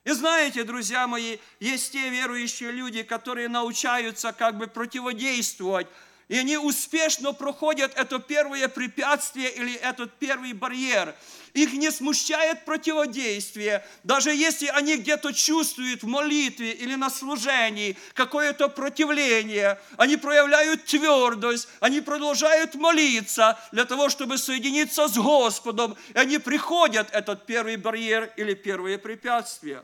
И 0.05 0.11
знаете, 0.12 0.64
друзья 0.64 1.07
мои, 1.07 1.37
есть 1.61 1.93
те 1.93 2.09
верующие 2.09 2.73
люди, 2.73 3.02
которые 3.02 3.49
научаются 3.49 4.33
как 4.33 4.57
бы 4.57 4.67
противодействовать 4.67 5.87
и 6.28 6.37
они 6.37 6.58
успешно 6.58 7.32
проходят 7.32 7.92
это 7.97 8.18
первое 8.18 8.68
препятствие 8.68 9.50
или 9.50 9.75
этот 9.75 10.12
первый 10.18 10.52
барьер. 10.52 11.14
Их 11.54 11.73
не 11.73 11.90
смущает 11.90 12.66
противодействие, 12.66 13.85
даже 14.04 14.35
если 14.35 14.66
они 14.66 14.97
где-то 14.99 15.32
чувствуют 15.32 16.02
в 16.02 16.06
молитве 16.06 16.73
или 16.73 16.94
на 16.94 17.08
служении 17.08 17.97
какое-то 18.12 18.68
противление, 18.68 19.80
они 19.97 20.18
проявляют 20.18 20.85
твердость, 20.85 21.68
они 21.80 22.02
продолжают 22.02 22.75
молиться 22.75 23.58
для 23.73 23.87
того, 23.87 24.11
чтобы 24.11 24.37
соединиться 24.37 25.08
с 25.08 25.16
Господом, 25.16 25.97
и 26.14 26.18
они 26.18 26.38
приходят 26.38 27.08
этот 27.12 27.47
первый 27.47 27.76
барьер 27.76 28.30
или 28.37 28.52
первое 28.52 28.99
препятствие. 28.99 29.82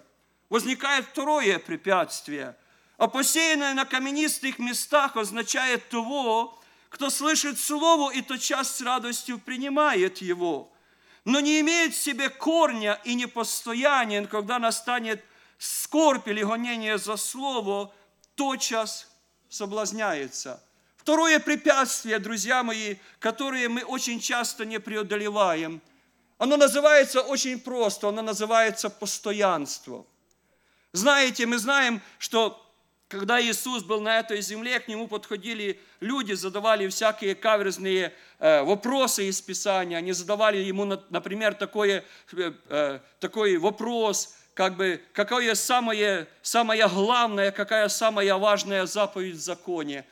Возникает 0.50 1.06
второе 1.06 1.58
препятствие– 1.58 2.54
а 3.04 3.06
посеянное 3.06 3.74
на 3.74 3.84
каменистых 3.84 4.58
местах 4.58 5.16
означает 5.16 5.90
того, 5.90 6.58
кто 6.88 7.10
слышит 7.10 7.60
Слово 7.60 8.10
и 8.14 8.22
тотчас 8.22 8.76
с 8.76 8.80
радостью 8.80 9.38
принимает 9.38 10.22
его, 10.22 10.72
но 11.26 11.40
не 11.40 11.60
имеет 11.60 11.92
в 11.92 12.02
себе 12.02 12.30
корня 12.30 12.98
и 13.04 13.14
непостоянен, 13.14 14.26
когда 14.26 14.58
настанет 14.58 15.22
скорбь 15.58 16.26
или 16.28 16.42
гонение 16.42 16.96
за 16.96 17.18
Слово, 17.18 17.92
тотчас 18.36 19.06
соблазняется. 19.50 20.64
Второе 20.96 21.40
препятствие, 21.40 22.18
друзья 22.18 22.62
мои, 22.62 22.96
которое 23.18 23.68
мы 23.68 23.84
очень 23.84 24.18
часто 24.18 24.64
не 24.64 24.80
преодолеваем, 24.80 25.82
оно 26.38 26.56
называется 26.56 27.20
очень 27.20 27.60
просто, 27.60 28.08
оно 28.08 28.22
называется 28.22 28.88
постоянство. 28.88 30.06
Знаете, 30.92 31.44
мы 31.44 31.58
знаем, 31.58 32.00
что 32.18 32.63
когда 33.14 33.40
Иисус 33.40 33.84
был 33.84 34.00
на 34.00 34.18
этой 34.18 34.40
земле, 34.40 34.80
к 34.80 34.88
Нему 34.88 35.06
подходили 35.06 35.80
люди, 36.00 36.32
задавали 36.32 36.88
всякие 36.88 37.36
каверзные 37.36 38.12
э, 38.40 38.62
вопросы 38.62 39.28
из 39.28 39.40
Писания. 39.40 39.98
Они 39.98 40.12
задавали 40.12 40.58
Ему, 40.58 40.84
например, 40.84 41.54
такой, 41.54 42.02
э, 42.32 42.52
э, 42.68 42.98
такой 43.20 43.56
вопрос, 43.58 44.34
как 44.54 44.76
бы, 44.76 45.00
какое 45.12 45.54
самое, 45.54 46.26
самое 46.42 46.88
главное, 46.88 47.52
какая 47.52 47.88
самая 47.88 48.34
важная 48.34 48.84
заповедь 48.84 49.36
в 49.36 49.40
законе. 49.40 50.04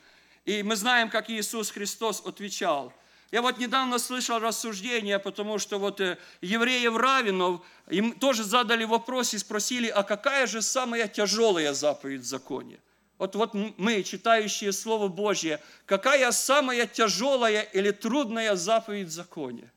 И 0.45 0.63
мы 0.63 0.77
знаем, 0.77 1.09
как 1.09 1.29
Иисус 1.29 1.71
Христос 1.71 2.23
отвечал. 2.25 2.93
Я 3.31 3.41
вот 3.41 3.57
недавно 3.57 3.99
слышал 3.99 4.39
рассуждение, 4.39 5.19
потому 5.19 5.59
что 5.59 5.77
вот 5.77 5.99
евреев 6.41 6.95
равенов, 6.95 7.61
им 7.89 8.13
тоже 8.13 8.43
задали 8.43 8.85
вопрос 8.85 9.33
и 9.33 9.37
спросили, 9.37 9.87
а 9.87 10.03
какая 10.03 10.47
же 10.47 10.61
самая 10.61 11.09
тяжелая 11.09 11.73
заповедь 11.73 12.21
в 12.21 12.25
законе? 12.25 12.79
Вот, 13.17 13.35
вот 13.35 13.53
мы, 13.53 14.03
читающие 14.03 14.71
Слово 14.71 15.07
Божье, 15.07 15.61
какая 15.85 16.31
самая 16.31 16.87
тяжелая 16.87 17.61
или 17.61 17.91
трудная 17.91 18.55
заповедь 18.55 19.07
в 19.07 19.11
законе? 19.11 19.71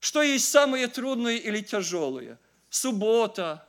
Что 0.00 0.22
есть 0.22 0.48
самое 0.50 0.88
трудное 0.88 1.36
или 1.36 1.60
тяжелое? 1.60 2.38
Суббота, 2.70 3.66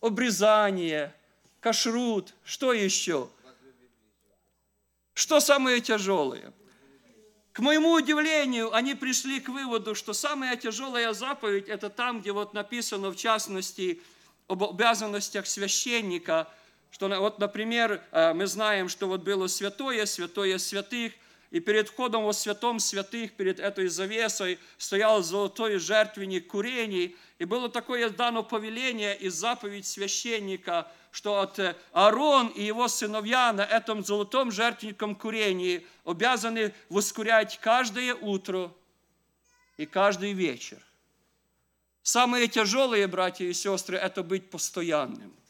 обрезание, 0.00 1.14
кашрут, 1.60 2.34
что 2.44 2.72
еще? 2.72 3.28
Что 5.14 5.38
самое 5.40 5.80
тяжелое? 5.80 6.52
К 7.52 7.60
моему 7.60 7.92
удивлению, 7.92 8.74
они 8.74 8.94
пришли 8.94 9.38
к 9.38 9.48
выводу, 9.48 9.94
что 9.94 10.12
самая 10.12 10.56
тяжелая 10.56 11.12
заповедь– 11.12 11.68
это 11.68 11.88
там, 11.88 12.20
где 12.20 12.32
вот 12.32 12.52
написано, 12.52 13.10
в 13.10 13.16
частности, 13.16 14.02
об 14.48 14.64
обязанностях 14.64 15.46
священника– 15.46 16.48
что 16.94 17.08
вот, 17.08 17.40
например, 17.40 18.00
э, 18.12 18.34
мы 18.34 18.46
знаем, 18.46 18.88
что 18.88 19.08
вот 19.08 19.22
было 19.22 19.48
святое, 19.48 20.06
святое 20.06 20.58
святых, 20.58 21.12
и 21.50 21.58
перед 21.58 21.88
входом 21.88 22.22
во 22.22 22.32
святом 22.32 22.78
святых, 22.78 23.32
перед 23.32 23.58
этой 23.58 23.88
завесой, 23.88 24.60
стоял 24.78 25.20
золотой 25.20 25.78
жертвенник 25.78 26.46
курений, 26.46 27.16
и 27.40 27.46
было 27.46 27.68
такое 27.68 28.10
дано 28.10 28.44
повеление 28.44 29.16
и 29.16 29.28
заповедь 29.28 29.88
священника, 29.88 30.86
что 31.10 31.40
от 31.40 31.58
э, 31.58 31.74
Аарон 31.92 32.46
и 32.46 32.62
его 32.62 32.86
сыновья 32.86 33.52
на 33.52 33.62
этом 33.64 34.04
золотом 34.04 34.52
жертвенником 34.52 35.16
курении 35.16 35.84
обязаны 36.04 36.72
воскурять 36.90 37.58
каждое 37.60 38.14
утро 38.14 38.70
и 39.78 39.84
каждый 39.84 40.32
вечер. 40.32 40.78
Самые 42.04 42.46
тяжелые, 42.46 43.08
братья 43.08 43.46
и 43.46 43.52
сестры, 43.52 43.96
это 43.96 44.22
быть 44.22 44.48
постоянным– 44.48 45.34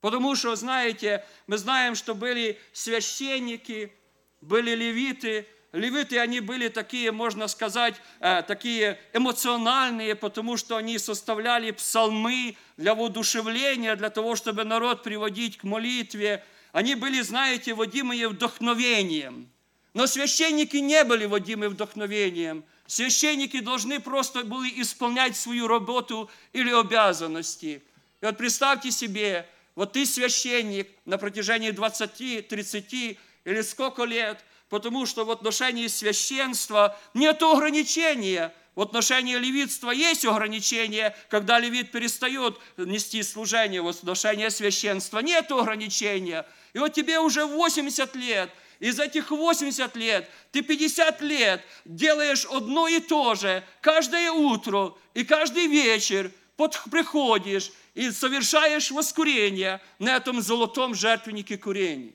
Потому 0.00 0.34
что, 0.34 0.56
знаете, 0.56 1.24
мы 1.46 1.58
знаем, 1.58 1.94
что 1.94 2.14
были 2.14 2.58
священники, 2.72 3.92
были 4.40 4.74
левиты. 4.74 5.46
Левиты, 5.72 6.18
они 6.18 6.40
были 6.40 6.68
такие, 6.68 7.12
можно 7.12 7.46
сказать, 7.46 7.94
э, 8.18 8.42
такие 8.42 8.98
эмоциональные, 9.12 10.16
потому 10.16 10.56
что 10.56 10.76
они 10.76 10.98
составляли 10.98 11.70
псалмы 11.70 12.56
для 12.76 12.94
воодушевления, 12.94 13.94
для 13.94 14.10
того, 14.10 14.34
чтобы 14.34 14.64
народ 14.64 15.04
приводить 15.04 15.58
к 15.58 15.64
молитве. 15.64 16.44
Они 16.72 16.94
были, 16.96 17.20
знаете, 17.20 17.74
водимые 17.74 18.28
вдохновением. 18.28 19.48
Но 19.94 20.06
священники 20.06 20.76
не 20.78 21.04
были 21.04 21.26
водимы 21.26 21.68
вдохновением. 21.68 22.64
Священники 22.86 23.60
должны 23.60 24.00
просто 24.00 24.44
были 24.44 24.80
исполнять 24.80 25.36
свою 25.36 25.68
работу 25.68 26.30
или 26.52 26.72
обязанности. 26.72 27.82
И 28.20 28.24
вот 28.24 28.36
представьте 28.36 28.90
себе, 28.90 29.46
вот 29.80 29.92
ты 29.92 30.04
священник 30.04 30.90
на 31.06 31.16
протяжении 31.16 31.70
20, 31.70 32.48
30 32.48 32.92
или 32.92 33.62
сколько 33.62 34.04
лет, 34.04 34.44
потому 34.68 35.06
что 35.06 35.24
в 35.24 35.30
отношении 35.30 35.86
священства 35.86 37.00
нет 37.14 37.42
ограничения. 37.42 38.52
В 38.74 38.82
отношении 38.82 39.36
левитства 39.36 39.90
есть 39.90 40.26
ограничения, 40.26 41.16
когда 41.30 41.58
левит 41.58 41.92
перестает 41.92 42.58
нести 42.76 43.22
служение. 43.22 43.80
В 43.80 43.88
отношении 43.88 44.50
священства 44.50 45.20
нет 45.20 45.50
ограничения. 45.50 46.44
И 46.74 46.78
вот 46.78 46.92
тебе 46.92 47.18
уже 47.18 47.46
80 47.46 48.14
лет, 48.16 48.50
из 48.80 49.00
этих 49.00 49.30
80 49.30 49.96
лет 49.96 50.28
ты 50.52 50.60
50 50.60 51.22
лет 51.22 51.62
делаешь 51.86 52.46
одно 52.50 52.86
и 52.86 53.00
то 53.00 53.34
же 53.34 53.64
каждое 53.80 54.30
утро 54.30 54.92
и 55.14 55.24
каждый 55.24 55.68
вечер 55.68 56.30
приходишь 56.68 57.72
и 57.94 58.10
совершаешь 58.10 58.90
воскурение 58.90 59.80
на 59.98 60.16
этом 60.16 60.40
золотом 60.40 60.94
жертвеннике 60.94 61.56
курений. 61.58 62.14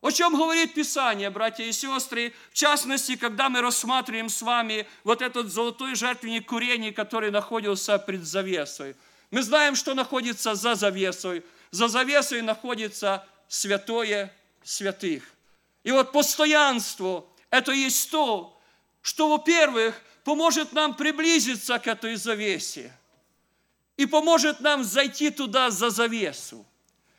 О 0.00 0.12
чем 0.12 0.36
говорит 0.36 0.74
Писание, 0.74 1.28
братья 1.28 1.64
и 1.64 1.72
сестры, 1.72 2.32
в 2.50 2.54
частности, 2.54 3.16
когда 3.16 3.48
мы 3.48 3.60
рассматриваем 3.60 4.28
с 4.28 4.42
вами 4.42 4.86
вот 5.02 5.22
этот 5.22 5.50
золотой 5.50 5.96
жертвенник 5.96 6.46
курений, 6.46 6.92
который 6.92 7.30
находился 7.30 7.98
пред 7.98 8.24
завесой. 8.24 8.94
Мы 9.30 9.42
знаем, 9.42 9.74
что 9.74 9.94
находится 9.94 10.54
за 10.54 10.76
завесой. 10.76 11.44
За 11.70 11.88
завесой 11.88 12.42
находится 12.42 13.26
святое 13.48 14.32
святых. 14.62 15.24
И 15.82 15.90
вот 15.90 16.12
постоянство– 16.12 17.26
это 17.50 17.72
есть 17.72 18.10
то, 18.10 18.58
что, 19.02 19.28
во-первых, 19.28 20.00
поможет 20.22 20.72
нам 20.72 20.94
приблизиться 20.94 21.78
к 21.78 21.86
этой 21.86 22.14
завесе 22.16 22.92
и 23.98 24.06
поможет 24.06 24.60
нам 24.60 24.84
зайти 24.84 25.28
туда 25.28 25.70
за 25.70 25.90
завесу. 25.90 26.64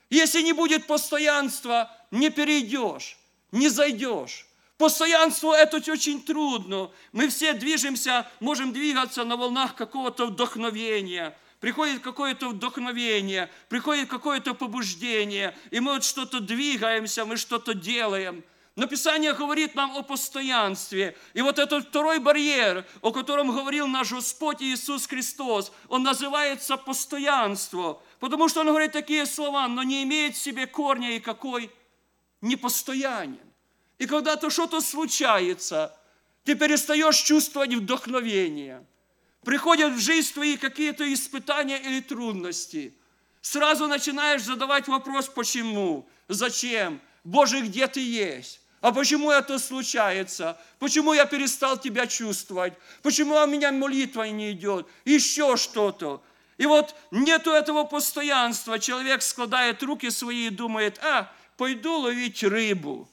Если 0.10 0.42
не 0.42 0.54
будет 0.54 0.88
постоянства, 0.88 1.96
не 2.10 2.32
перейдешь, 2.32 3.20
не 3.52 3.70
зайдешь. 3.70 4.48
Постоянство 4.78 5.54
это 5.54 5.78
очень 5.92 6.24
трудно. 6.24 6.90
Мы 7.12 7.28
все 7.28 7.54
движемся, 7.54 8.26
можем 8.40 8.72
двигаться 8.72 9.26
на 9.26 9.36
волнах 9.36 9.76
какого-то 9.76 10.28
вдохновения. 10.28 11.38
Приходит 11.60 12.02
какое-то 12.02 12.48
вдохновение, 12.48 13.52
приходит 13.68 14.10
какое-то 14.10 14.54
побуждение, 14.54 15.56
и 15.72 15.82
мы 15.82 15.92
вот 15.92 16.06
что-то 16.06 16.40
двигаемся, 16.40 17.26
мы 17.26 17.38
что-то 17.38 17.74
делаем– 17.76 18.44
но 18.80 18.88
Писание 18.88 19.34
говорит 19.34 19.76
нам 19.76 19.98
о 19.98 20.04
постоянстве. 20.04 21.14
И 21.34 21.42
вот 21.42 21.60
этот 21.60 21.90
второй 21.90 22.20
барьер, 22.20 22.86
о 23.02 23.12
котором 23.12 23.54
говорил 23.54 23.88
наш 23.88 24.14
Господь 24.14 24.62
Иисус 24.62 25.06
Христос, 25.06 25.74
он 25.90 26.04
называется 26.04 26.78
постоянство. 26.78 28.02
Потому 28.22 28.48
что 28.48 28.62
он 28.62 28.68
говорит 28.68 28.94
такие 28.94 29.26
слова, 29.26 29.68
но 29.68 29.84
не 29.84 30.04
имеет 30.04 30.38
в 30.38 30.42
себе 30.42 30.66
корня 30.66 31.18
и 31.18 31.20
какой 31.20 31.70
непостоянен. 32.40 33.52
И 33.98 34.06
когда-то 34.06 34.50
что-то 34.50 34.80
случается, 34.80 35.94
ты 36.46 36.56
перестаешь 36.56 37.18
чувствовать 37.18 37.74
вдохновение. 37.74 38.88
Приходят 39.44 39.92
в 39.92 40.00
жизнь 40.00 40.34
твои 40.34 40.56
какие-то 40.56 41.14
испытания 41.14 41.82
или 41.82 42.00
трудности. 42.00 42.94
Сразу 43.42 43.88
начинаешь 43.88 44.44
задавать 44.44 44.88
вопрос, 44.88 45.28
почему, 45.28 46.08
зачем, 46.30 47.02
Боже, 47.26 47.60
где 47.60 47.86
ты 47.86 48.00
есть? 48.00 48.62
А 48.82 48.92
почему 48.92 49.30
это 49.30 49.60
случается? 49.60 50.58
Почему 50.80 51.14
я 51.14 51.26
перестал 51.26 51.78
тебя 51.78 52.08
чувствовать? 52.08 52.74
Почему 53.02 53.36
у 53.36 53.46
меня 53.46 53.72
молитва 53.72 54.24
не 54.24 54.52
идет? 54.52 54.88
Еще 55.04 55.58
что-то. 55.58 56.22
И 56.58 56.66
вот 56.66 56.96
нету 57.12 57.52
этого 57.52 57.84
постоянства. 57.84 58.80
Человек 58.80 59.22
складает 59.22 59.84
руки 59.84 60.10
свои 60.10 60.48
и 60.48 60.50
думает, 60.50 61.00
а, 61.04 61.32
пойду 61.58 62.00
ловить 62.00 62.44
рыбу. 62.44 63.08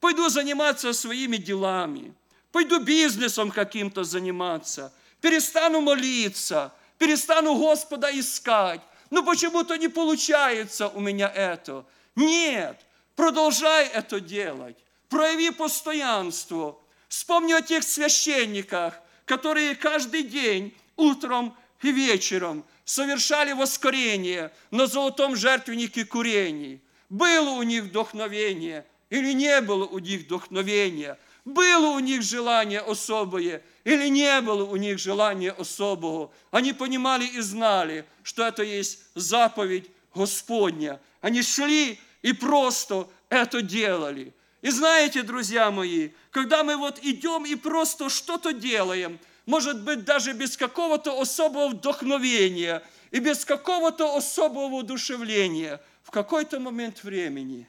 пойду 0.00 0.30
заниматься 0.30 0.94
своими 0.94 1.36
делами, 1.36 2.14
пойду 2.52 2.80
бизнесом 2.80 3.50
каким-то 3.50 4.02
заниматься, 4.02 4.92
перестану 5.20 5.82
молиться, 5.82 6.72
перестану 6.96 7.54
Господа 7.54 8.08
искать. 8.18 8.80
Ну 9.10 9.22
почему-то 9.22 9.76
не 9.76 9.88
получается 9.88 10.88
у 10.88 11.00
меня 11.00 11.28
это. 11.28 11.84
Нет, 12.16 12.80
продолжай 13.14 13.88
это 13.88 14.20
делать. 14.20 14.78
Прояви 15.10 15.50
постоянство. 15.50 16.78
Вспомни 17.08 17.52
о 17.52 17.60
тех 17.60 17.82
священниках, 17.82 18.94
которые 19.24 19.74
каждый 19.74 20.22
день, 20.22 20.72
утром 20.96 21.56
и 21.82 21.90
вечером 21.90 22.64
совершали 22.84 23.52
воскорение 23.52 24.52
на 24.70 24.86
золотом 24.86 25.34
жертвеннике 25.34 26.04
курений. 26.04 26.80
Было 27.08 27.50
у 27.50 27.62
них 27.64 27.84
вдохновение 27.84 28.86
или 29.10 29.32
не 29.32 29.60
было 29.60 29.84
у 29.84 29.98
них 29.98 30.22
вдохновения? 30.22 31.18
Было 31.44 31.88
у 31.88 31.98
них 31.98 32.22
желание 32.22 32.80
особое 32.80 33.64
или 33.82 34.06
не 34.08 34.40
было 34.42 34.62
у 34.62 34.76
них 34.76 35.00
желания 35.00 35.50
особого? 35.50 36.30
Они 36.52 36.72
понимали 36.72 37.24
и 37.24 37.40
знали, 37.40 38.04
что 38.22 38.46
это 38.46 38.62
есть 38.62 39.00
заповедь 39.16 39.90
Господня. 40.14 41.00
Они 41.20 41.42
шли 41.42 41.98
и 42.22 42.32
просто 42.32 43.08
это 43.28 43.60
делали. 43.60 44.32
И 44.62 44.70
знаете, 44.70 45.22
друзья 45.22 45.70
мои, 45.70 46.10
когда 46.30 46.62
мы 46.62 46.76
вот 46.76 46.98
идем 47.02 47.46
и 47.46 47.54
просто 47.54 48.10
что-то 48.10 48.52
делаем, 48.52 49.18
может 49.46 49.82
быть, 49.82 50.04
даже 50.04 50.32
без 50.32 50.56
какого-то 50.56 51.18
особого 51.18 51.68
вдохновения 51.68 52.82
и 53.10 53.20
без 53.20 53.44
какого-то 53.44 54.14
особого 54.16 54.74
удушевления, 54.76 55.80
в 56.02 56.10
какой-то 56.10 56.60
момент 56.60 57.02
времени 57.02 57.66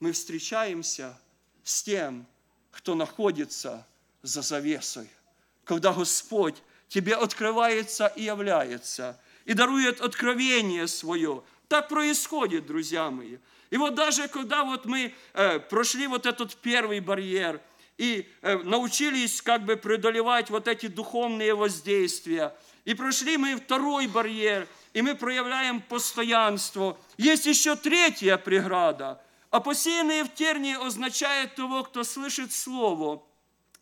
мы 0.00 0.12
встречаемся 0.12 1.18
с 1.64 1.82
тем, 1.82 2.26
кто 2.70 2.94
находится 2.94 3.86
за 4.22 4.42
завесой. 4.42 5.08
Когда 5.64 5.92
Господь 5.92 6.56
тебе 6.88 7.14
открывается 7.14 8.06
и 8.06 8.24
является, 8.24 9.18
и 9.44 9.54
дарует 9.54 10.00
откровение 10.00 10.86
свое. 10.86 11.42
Так 11.68 11.88
происходит, 11.88 12.66
друзья 12.66 13.10
мои. 13.10 13.38
И 13.70 13.76
вот 13.76 13.94
даже 13.94 14.28
когда 14.28 14.64
вот 14.64 14.86
мы 14.86 15.14
э, 15.34 15.58
прошли 15.60 16.06
вот 16.06 16.26
этот 16.26 16.56
первый 16.56 17.00
барьер 17.00 17.60
и 17.98 18.28
э, 18.42 18.58
научились 18.58 19.42
как 19.42 19.64
бы 19.64 19.76
преодолевать 19.76 20.50
вот 20.50 20.68
эти 20.68 20.86
духовные 20.86 21.54
воздействия, 21.54 22.54
и 22.84 22.94
прошли 22.94 23.36
мы 23.36 23.56
второй 23.56 24.06
барьер, 24.06 24.66
и 24.94 25.02
мы 25.02 25.14
проявляем 25.14 25.82
постоянство. 25.82 26.96
Есть 27.18 27.44
еще 27.46 27.76
третья 27.76 28.38
преграда. 28.38 29.20
А 29.50 29.60
посеянные 29.60 30.24
в 30.24 30.34
тернии 30.34 30.74
означает 30.74 31.54
того, 31.54 31.82
кто 31.84 32.04
слышит 32.04 32.52
слово, 32.52 33.22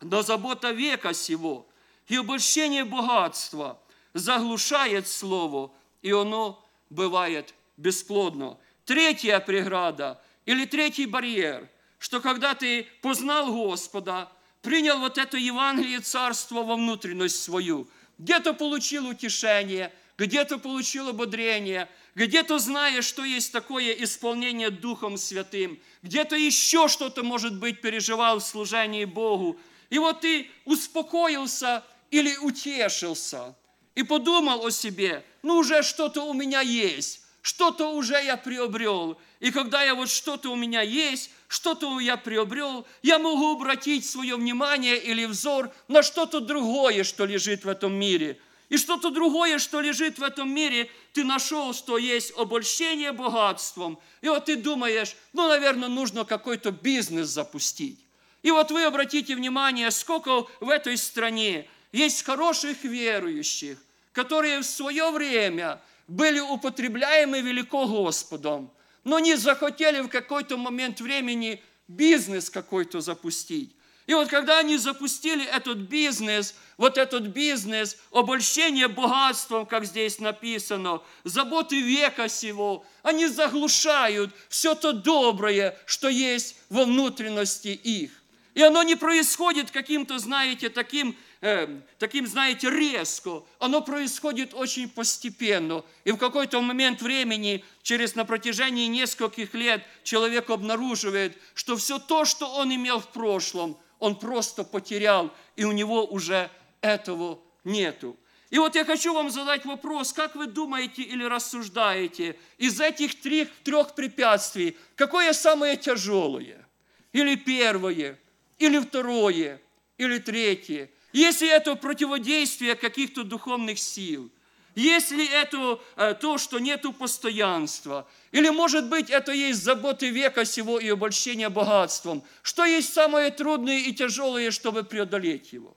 но 0.00 0.22
забота 0.22 0.70
века 0.70 1.14
сего 1.14 1.66
и 2.08 2.16
обольщение 2.16 2.84
богатства 2.84 3.78
заглушает 4.14 5.08
слово, 5.08 5.72
и 6.02 6.12
оно 6.12 6.64
бывает 6.90 7.54
бесплодно. 7.76 8.58
Третья 8.86 9.40
преграда 9.40 10.22
или 10.46 10.64
третий 10.64 11.06
барьер, 11.06 11.68
что 11.98 12.20
когда 12.20 12.54
ты 12.54 12.86
познал 13.02 13.52
Господа, 13.52 14.30
принял 14.62 15.00
вот 15.00 15.18
это 15.18 15.36
Евангелие 15.36 15.98
Царства 15.98 16.62
во 16.62 16.76
внутренность 16.76 17.42
свою, 17.42 17.88
где-то 18.18 18.54
получил 18.54 19.08
утешение, 19.08 19.92
где-то 20.16 20.58
получил 20.58 21.08
ободрение, 21.08 21.88
где-то 22.14 22.60
знаешь, 22.60 23.04
что 23.04 23.24
есть 23.24 23.50
такое 23.50 23.90
исполнение 23.90 24.70
Духом 24.70 25.16
Святым, 25.16 25.80
где-то 26.02 26.36
еще 26.36 26.86
что-то, 26.86 27.24
может 27.24 27.58
быть, 27.58 27.80
переживал 27.80 28.38
в 28.38 28.44
служении 28.44 29.04
Богу. 29.04 29.58
И 29.90 29.98
вот 29.98 30.20
ты 30.20 30.48
успокоился 30.64 31.82
или 32.12 32.36
утешился 32.36 33.56
и 33.96 34.04
подумал 34.04 34.64
о 34.64 34.70
себе, 34.70 35.24
ну 35.42 35.56
уже 35.56 35.82
что-то 35.82 36.22
у 36.22 36.32
меня 36.32 36.60
есть, 36.60 37.25
что-то 37.46 37.92
уже 37.92 38.20
я 38.24 38.36
приобрел. 38.36 39.16
И 39.38 39.52
когда 39.52 39.80
я 39.84 39.94
вот 39.94 40.10
что-то 40.10 40.50
у 40.50 40.56
меня 40.56 40.82
есть, 40.82 41.30
что-то 41.46 42.00
я 42.00 42.16
приобрел, 42.16 42.84
я 43.04 43.20
могу 43.20 43.52
обратить 43.52 44.04
свое 44.04 44.34
внимание 44.34 44.98
или 44.98 45.26
взор 45.26 45.70
на 45.86 46.02
что-то 46.02 46.40
другое, 46.40 47.04
что 47.04 47.24
лежит 47.24 47.64
в 47.64 47.68
этом 47.68 47.94
мире. 47.94 48.40
И 48.68 48.76
что-то 48.76 49.10
другое, 49.10 49.60
что 49.60 49.80
лежит 49.80 50.18
в 50.18 50.24
этом 50.24 50.52
мире, 50.52 50.90
ты 51.12 51.22
нашел, 51.22 51.72
что 51.72 51.98
есть 51.98 52.36
обольщение 52.36 53.12
богатством. 53.12 54.00
И 54.22 54.28
вот 54.28 54.46
ты 54.46 54.56
думаешь, 54.56 55.14
ну, 55.32 55.46
наверное, 55.46 55.88
нужно 55.88 56.24
какой-то 56.24 56.72
бизнес 56.72 57.28
запустить. 57.28 58.00
И 58.42 58.50
вот 58.50 58.72
вы 58.72 58.82
обратите 58.82 59.36
внимание, 59.36 59.92
сколько 59.92 60.48
в 60.58 60.68
этой 60.68 60.96
стране 60.96 61.70
есть 61.92 62.24
хороших 62.24 62.82
верующих, 62.82 63.78
которые 64.12 64.62
в 64.62 64.66
свое 64.66 65.12
время 65.12 65.80
были 66.08 66.40
употребляемы 66.40 67.40
велико 67.40 67.86
Господом, 67.86 68.72
но 69.04 69.18
не 69.18 69.36
захотели 69.36 70.00
в 70.00 70.08
какой-то 70.08 70.56
момент 70.56 71.00
времени 71.00 71.62
бизнес 71.88 72.50
какой-то 72.50 73.00
запустить. 73.00 73.76
И 74.06 74.14
вот 74.14 74.28
когда 74.28 74.60
они 74.60 74.76
запустили 74.78 75.44
этот 75.44 75.78
бизнес, 75.78 76.54
вот 76.76 76.96
этот 76.96 77.24
бизнес, 77.24 77.96
обольщение 78.12 78.86
богатством, 78.86 79.66
как 79.66 79.84
здесь 79.84 80.20
написано, 80.20 81.02
заботы 81.24 81.80
века 81.80 82.28
сего, 82.28 82.86
они 83.02 83.26
заглушают 83.26 84.32
все 84.48 84.76
то 84.76 84.92
доброе, 84.92 85.76
что 85.86 86.08
есть 86.08 86.56
во 86.70 86.84
внутренности 86.84 87.68
их. 87.68 88.12
И 88.54 88.62
оно 88.62 88.84
не 88.84 88.94
происходит 88.94 89.72
каким-то, 89.72 90.18
знаете, 90.18 90.70
таким 90.70 91.16
э, 91.46 91.80
таким, 91.98 92.26
знаете, 92.26 92.68
резко. 92.68 93.44
Оно 93.60 93.80
происходит 93.80 94.52
очень 94.52 94.88
постепенно. 94.88 95.84
И 96.04 96.10
в 96.10 96.16
какой-то 96.16 96.60
момент 96.60 97.00
времени, 97.00 97.64
через 97.82 98.16
на 98.16 98.24
протяжении 98.24 98.86
нескольких 98.86 99.54
лет, 99.54 99.82
человек 100.02 100.50
обнаруживает, 100.50 101.38
что 101.54 101.76
все 101.76 101.98
то, 101.98 102.24
что 102.24 102.48
он 102.48 102.74
имел 102.74 102.98
в 102.98 103.08
прошлом, 103.08 103.78
он 104.00 104.16
просто 104.16 104.64
потерял, 104.64 105.32
и 105.54 105.64
у 105.64 105.72
него 105.72 106.04
уже 106.04 106.50
этого 106.80 107.38
нету. 107.64 108.16
И 108.50 108.58
вот 108.58 108.74
я 108.74 108.84
хочу 108.84 109.14
вам 109.14 109.30
задать 109.30 109.64
вопрос, 109.64 110.12
как 110.12 110.34
вы 110.34 110.46
думаете 110.46 111.02
или 111.02 111.24
рассуждаете, 111.24 112.36
из 112.58 112.80
этих 112.80 113.20
трех, 113.20 113.48
трех 113.62 113.94
препятствий, 113.94 114.76
какое 114.96 115.32
самое 115.32 115.76
тяжелое? 115.76 116.66
Или 117.12 117.36
первое, 117.36 118.18
или 118.58 118.78
второе, 118.78 119.60
или 119.96 120.18
третье? 120.18 120.90
Если 121.16 121.48
это 121.48 121.76
противодействие 121.76 122.74
каких-то 122.74 123.24
духовных 123.24 123.78
сил, 123.78 124.30
если 124.74 125.26
это 125.26 125.80
э, 125.96 126.12
то, 126.12 126.36
что 126.36 126.58
нету 126.58 126.92
постоянства, 126.92 128.06
или, 128.32 128.50
может 128.50 128.90
быть, 128.90 129.08
это 129.08 129.32
есть 129.32 129.64
заботы 129.64 130.10
века 130.10 130.44
сего 130.44 130.78
и 130.78 130.90
обольщение 130.90 131.48
богатством, 131.48 132.22
что 132.42 132.66
есть 132.66 132.92
самое 132.92 133.30
трудное 133.30 133.78
и 133.78 133.94
тяжелое, 133.94 134.50
чтобы 134.50 134.84
преодолеть 134.84 135.54
его? 135.54 135.74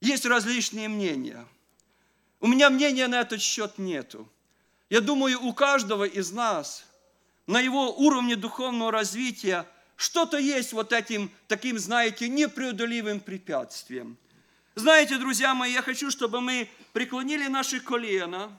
Есть 0.00 0.26
различные 0.26 0.88
мнения. 0.88 1.44
У 2.38 2.46
меня 2.46 2.70
мнения 2.70 3.08
на 3.08 3.20
этот 3.20 3.42
счет 3.42 3.78
нету. 3.78 4.28
Я 4.90 5.00
думаю, 5.00 5.42
у 5.42 5.52
каждого 5.52 6.04
из 6.04 6.30
нас– 6.30 6.84
на 7.46 7.60
его 7.60 7.92
уровне 7.94 8.36
духовного 8.36 8.92
развития 8.92 9.66
что-то 10.02 10.36
есть 10.36 10.72
вот 10.72 10.92
этим 10.92 11.30
таким, 11.46 11.78
знаете, 11.78 12.28
непреодолимым 12.28 13.20
препятствием. 13.20 14.16
Знаете, 14.74 15.16
друзья 15.16 15.54
мои, 15.54 15.72
я 15.72 15.80
хочу, 15.80 16.10
чтобы 16.10 16.40
мы 16.40 16.68
преклонили 16.92 17.46
наши 17.46 17.78
колена 17.78 18.50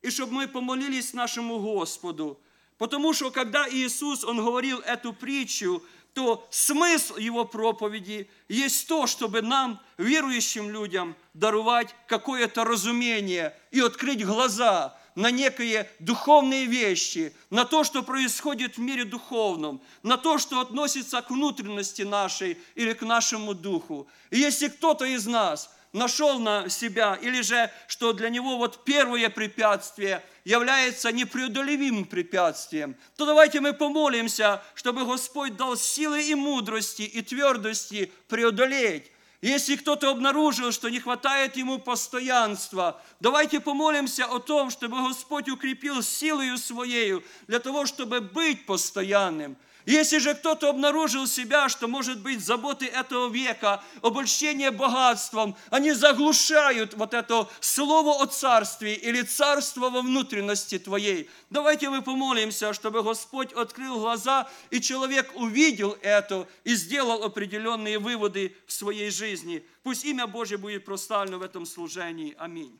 и 0.00 0.08
чтобы 0.08 0.32
мы 0.32 0.48
помолились 0.48 1.12
нашему 1.12 1.58
Господу. 1.58 2.40
Потому 2.78 3.12
что 3.12 3.30
когда 3.30 3.68
Иисус, 3.68 4.24
Он 4.24 4.38
говорил 4.38 4.78
эту 4.78 5.12
притчу, 5.12 5.82
то 6.14 6.46
смысл 6.50 7.16
Его 7.18 7.44
проповеди 7.44 8.30
есть 8.48 8.88
то, 8.88 9.06
чтобы 9.06 9.42
нам, 9.42 9.78
верующим 9.98 10.70
людям, 10.70 11.14
даровать 11.34 11.94
какое-то 12.06 12.64
разумение 12.64 13.54
и 13.70 13.80
открыть 13.80 14.24
глаза– 14.24 14.98
на 15.14 15.30
некие 15.30 15.90
духовные 15.98 16.66
вещи, 16.66 17.32
на 17.50 17.64
то, 17.64 17.84
что 17.84 18.02
происходит 18.02 18.76
в 18.76 18.80
мире 18.80 19.04
духовном, 19.04 19.80
на 20.02 20.16
то, 20.16 20.38
что 20.38 20.60
относится 20.60 21.20
к 21.22 21.30
внутренности 21.30 22.02
нашей 22.02 22.58
или 22.74 22.92
к 22.92 23.02
нашему 23.02 23.54
духу. 23.54 24.08
И 24.30 24.38
если 24.38 24.68
кто-то 24.68 25.04
из 25.04 25.26
нас 25.26 25.70
нашел 25.92 26.38
на 26.38 26.68
себя, 26.68 27.18
или 27.20 27.42
же, 27.42 27.70
что 27.86 28.12
для 28.12 28.30
него 28.30 28.56
вот 28.56 28.84
первое 28.84 29.28
препятствие 29.28 30.22
является 30.44 31.12
непреодолимым 31.12 32.04
препятствием, 32.04 32.96
то 33.16 33.26
давайте 33.26 33.60
мы 33.60 33.72
помолимся, 33.74 34.62
чтобы 34.74 35.04
Господь 35.04 35.56
дал 35.56 35.76
силы 35.76 36.22
и 36.22 36.34
мудрости 36.34 37.02
и 37.02 37.22
твердости 37.22 38.10
преодолеть 38.28 39.11
Если 39.41 39.75
кто-то 39.75 40.09
обнаружил, 40.09 40.71
что 40.71 40.89
не 40.89 40.99
хватает 40.99 41.57
ему 41.57 41.77
постоянства, 41.77 42.99
давайте 43.19 43.59
помолимся 43.59 44.25
о 44.25 44.39
том, 44.39 44.71
чтобы 44.71 44.97
Господь 45.07 45.47
укрепил 45.47 46.01
силою 46.01 46.57
Своею 46.57 47.23
для 47.47 47.59
того, 47.59 47.85
чтобы 47.85 48.19
быть 48.19 48.65
постоянным. 48.65 49.55
Если 49.86 50.18
же 50.18 50.34
кто-то 50.34 50.70
обнаружил 50.70 51.26
себя, 51.26 51.68
что, 51.68 51.88
может 51.88 52.20
быть, 52.20 52.44
заботы 52.44 52.86
этого 52.86 53.28
века, 53.28 53.82
обольщение 54.00 54.70
богатством, 54.70 55.56
они 55.70 55.92
заглушают 55.92 56.94
вот 56.94 57.14
это 57.14 57.48
слово 57.60 58.22
о 58.22 58.26
царстве 58.26 58.94
или 58.94 59.22
царство 59.22 59.90
во 59.90 60.02
внутренности 60.02 60.78
твоей. 60.78 61.28
Давайте 61.50 61.90
мы 61.90 62.02
помолимся, 62.02 62.72
чтобы 62.72 63.02
Господь 63.02 63.52
открыл 63.52 63.98
глаза, 63.98 64.48
и 64.70 64.80
человек 64.80 65.32
увидел 65.34 65.98
это 66.02 66.46
и 66.64 66.74
сделал 66.74 67.24
определенные 67.24 67.98
выводы 67.98 68.56
в 68.66 68.72
своей 68.72 69.10
жизни. 69.10 69.64
Пусть 69.82 70.04
имя 70.04 70.26
Божье 70.26 70.58
будет 70.58 70.84
прославлено 70.84 71.38
в 71.38 71.42
этом 71.42 71.66
служении. 71.66 72.34
Аминь. 72.38 72.78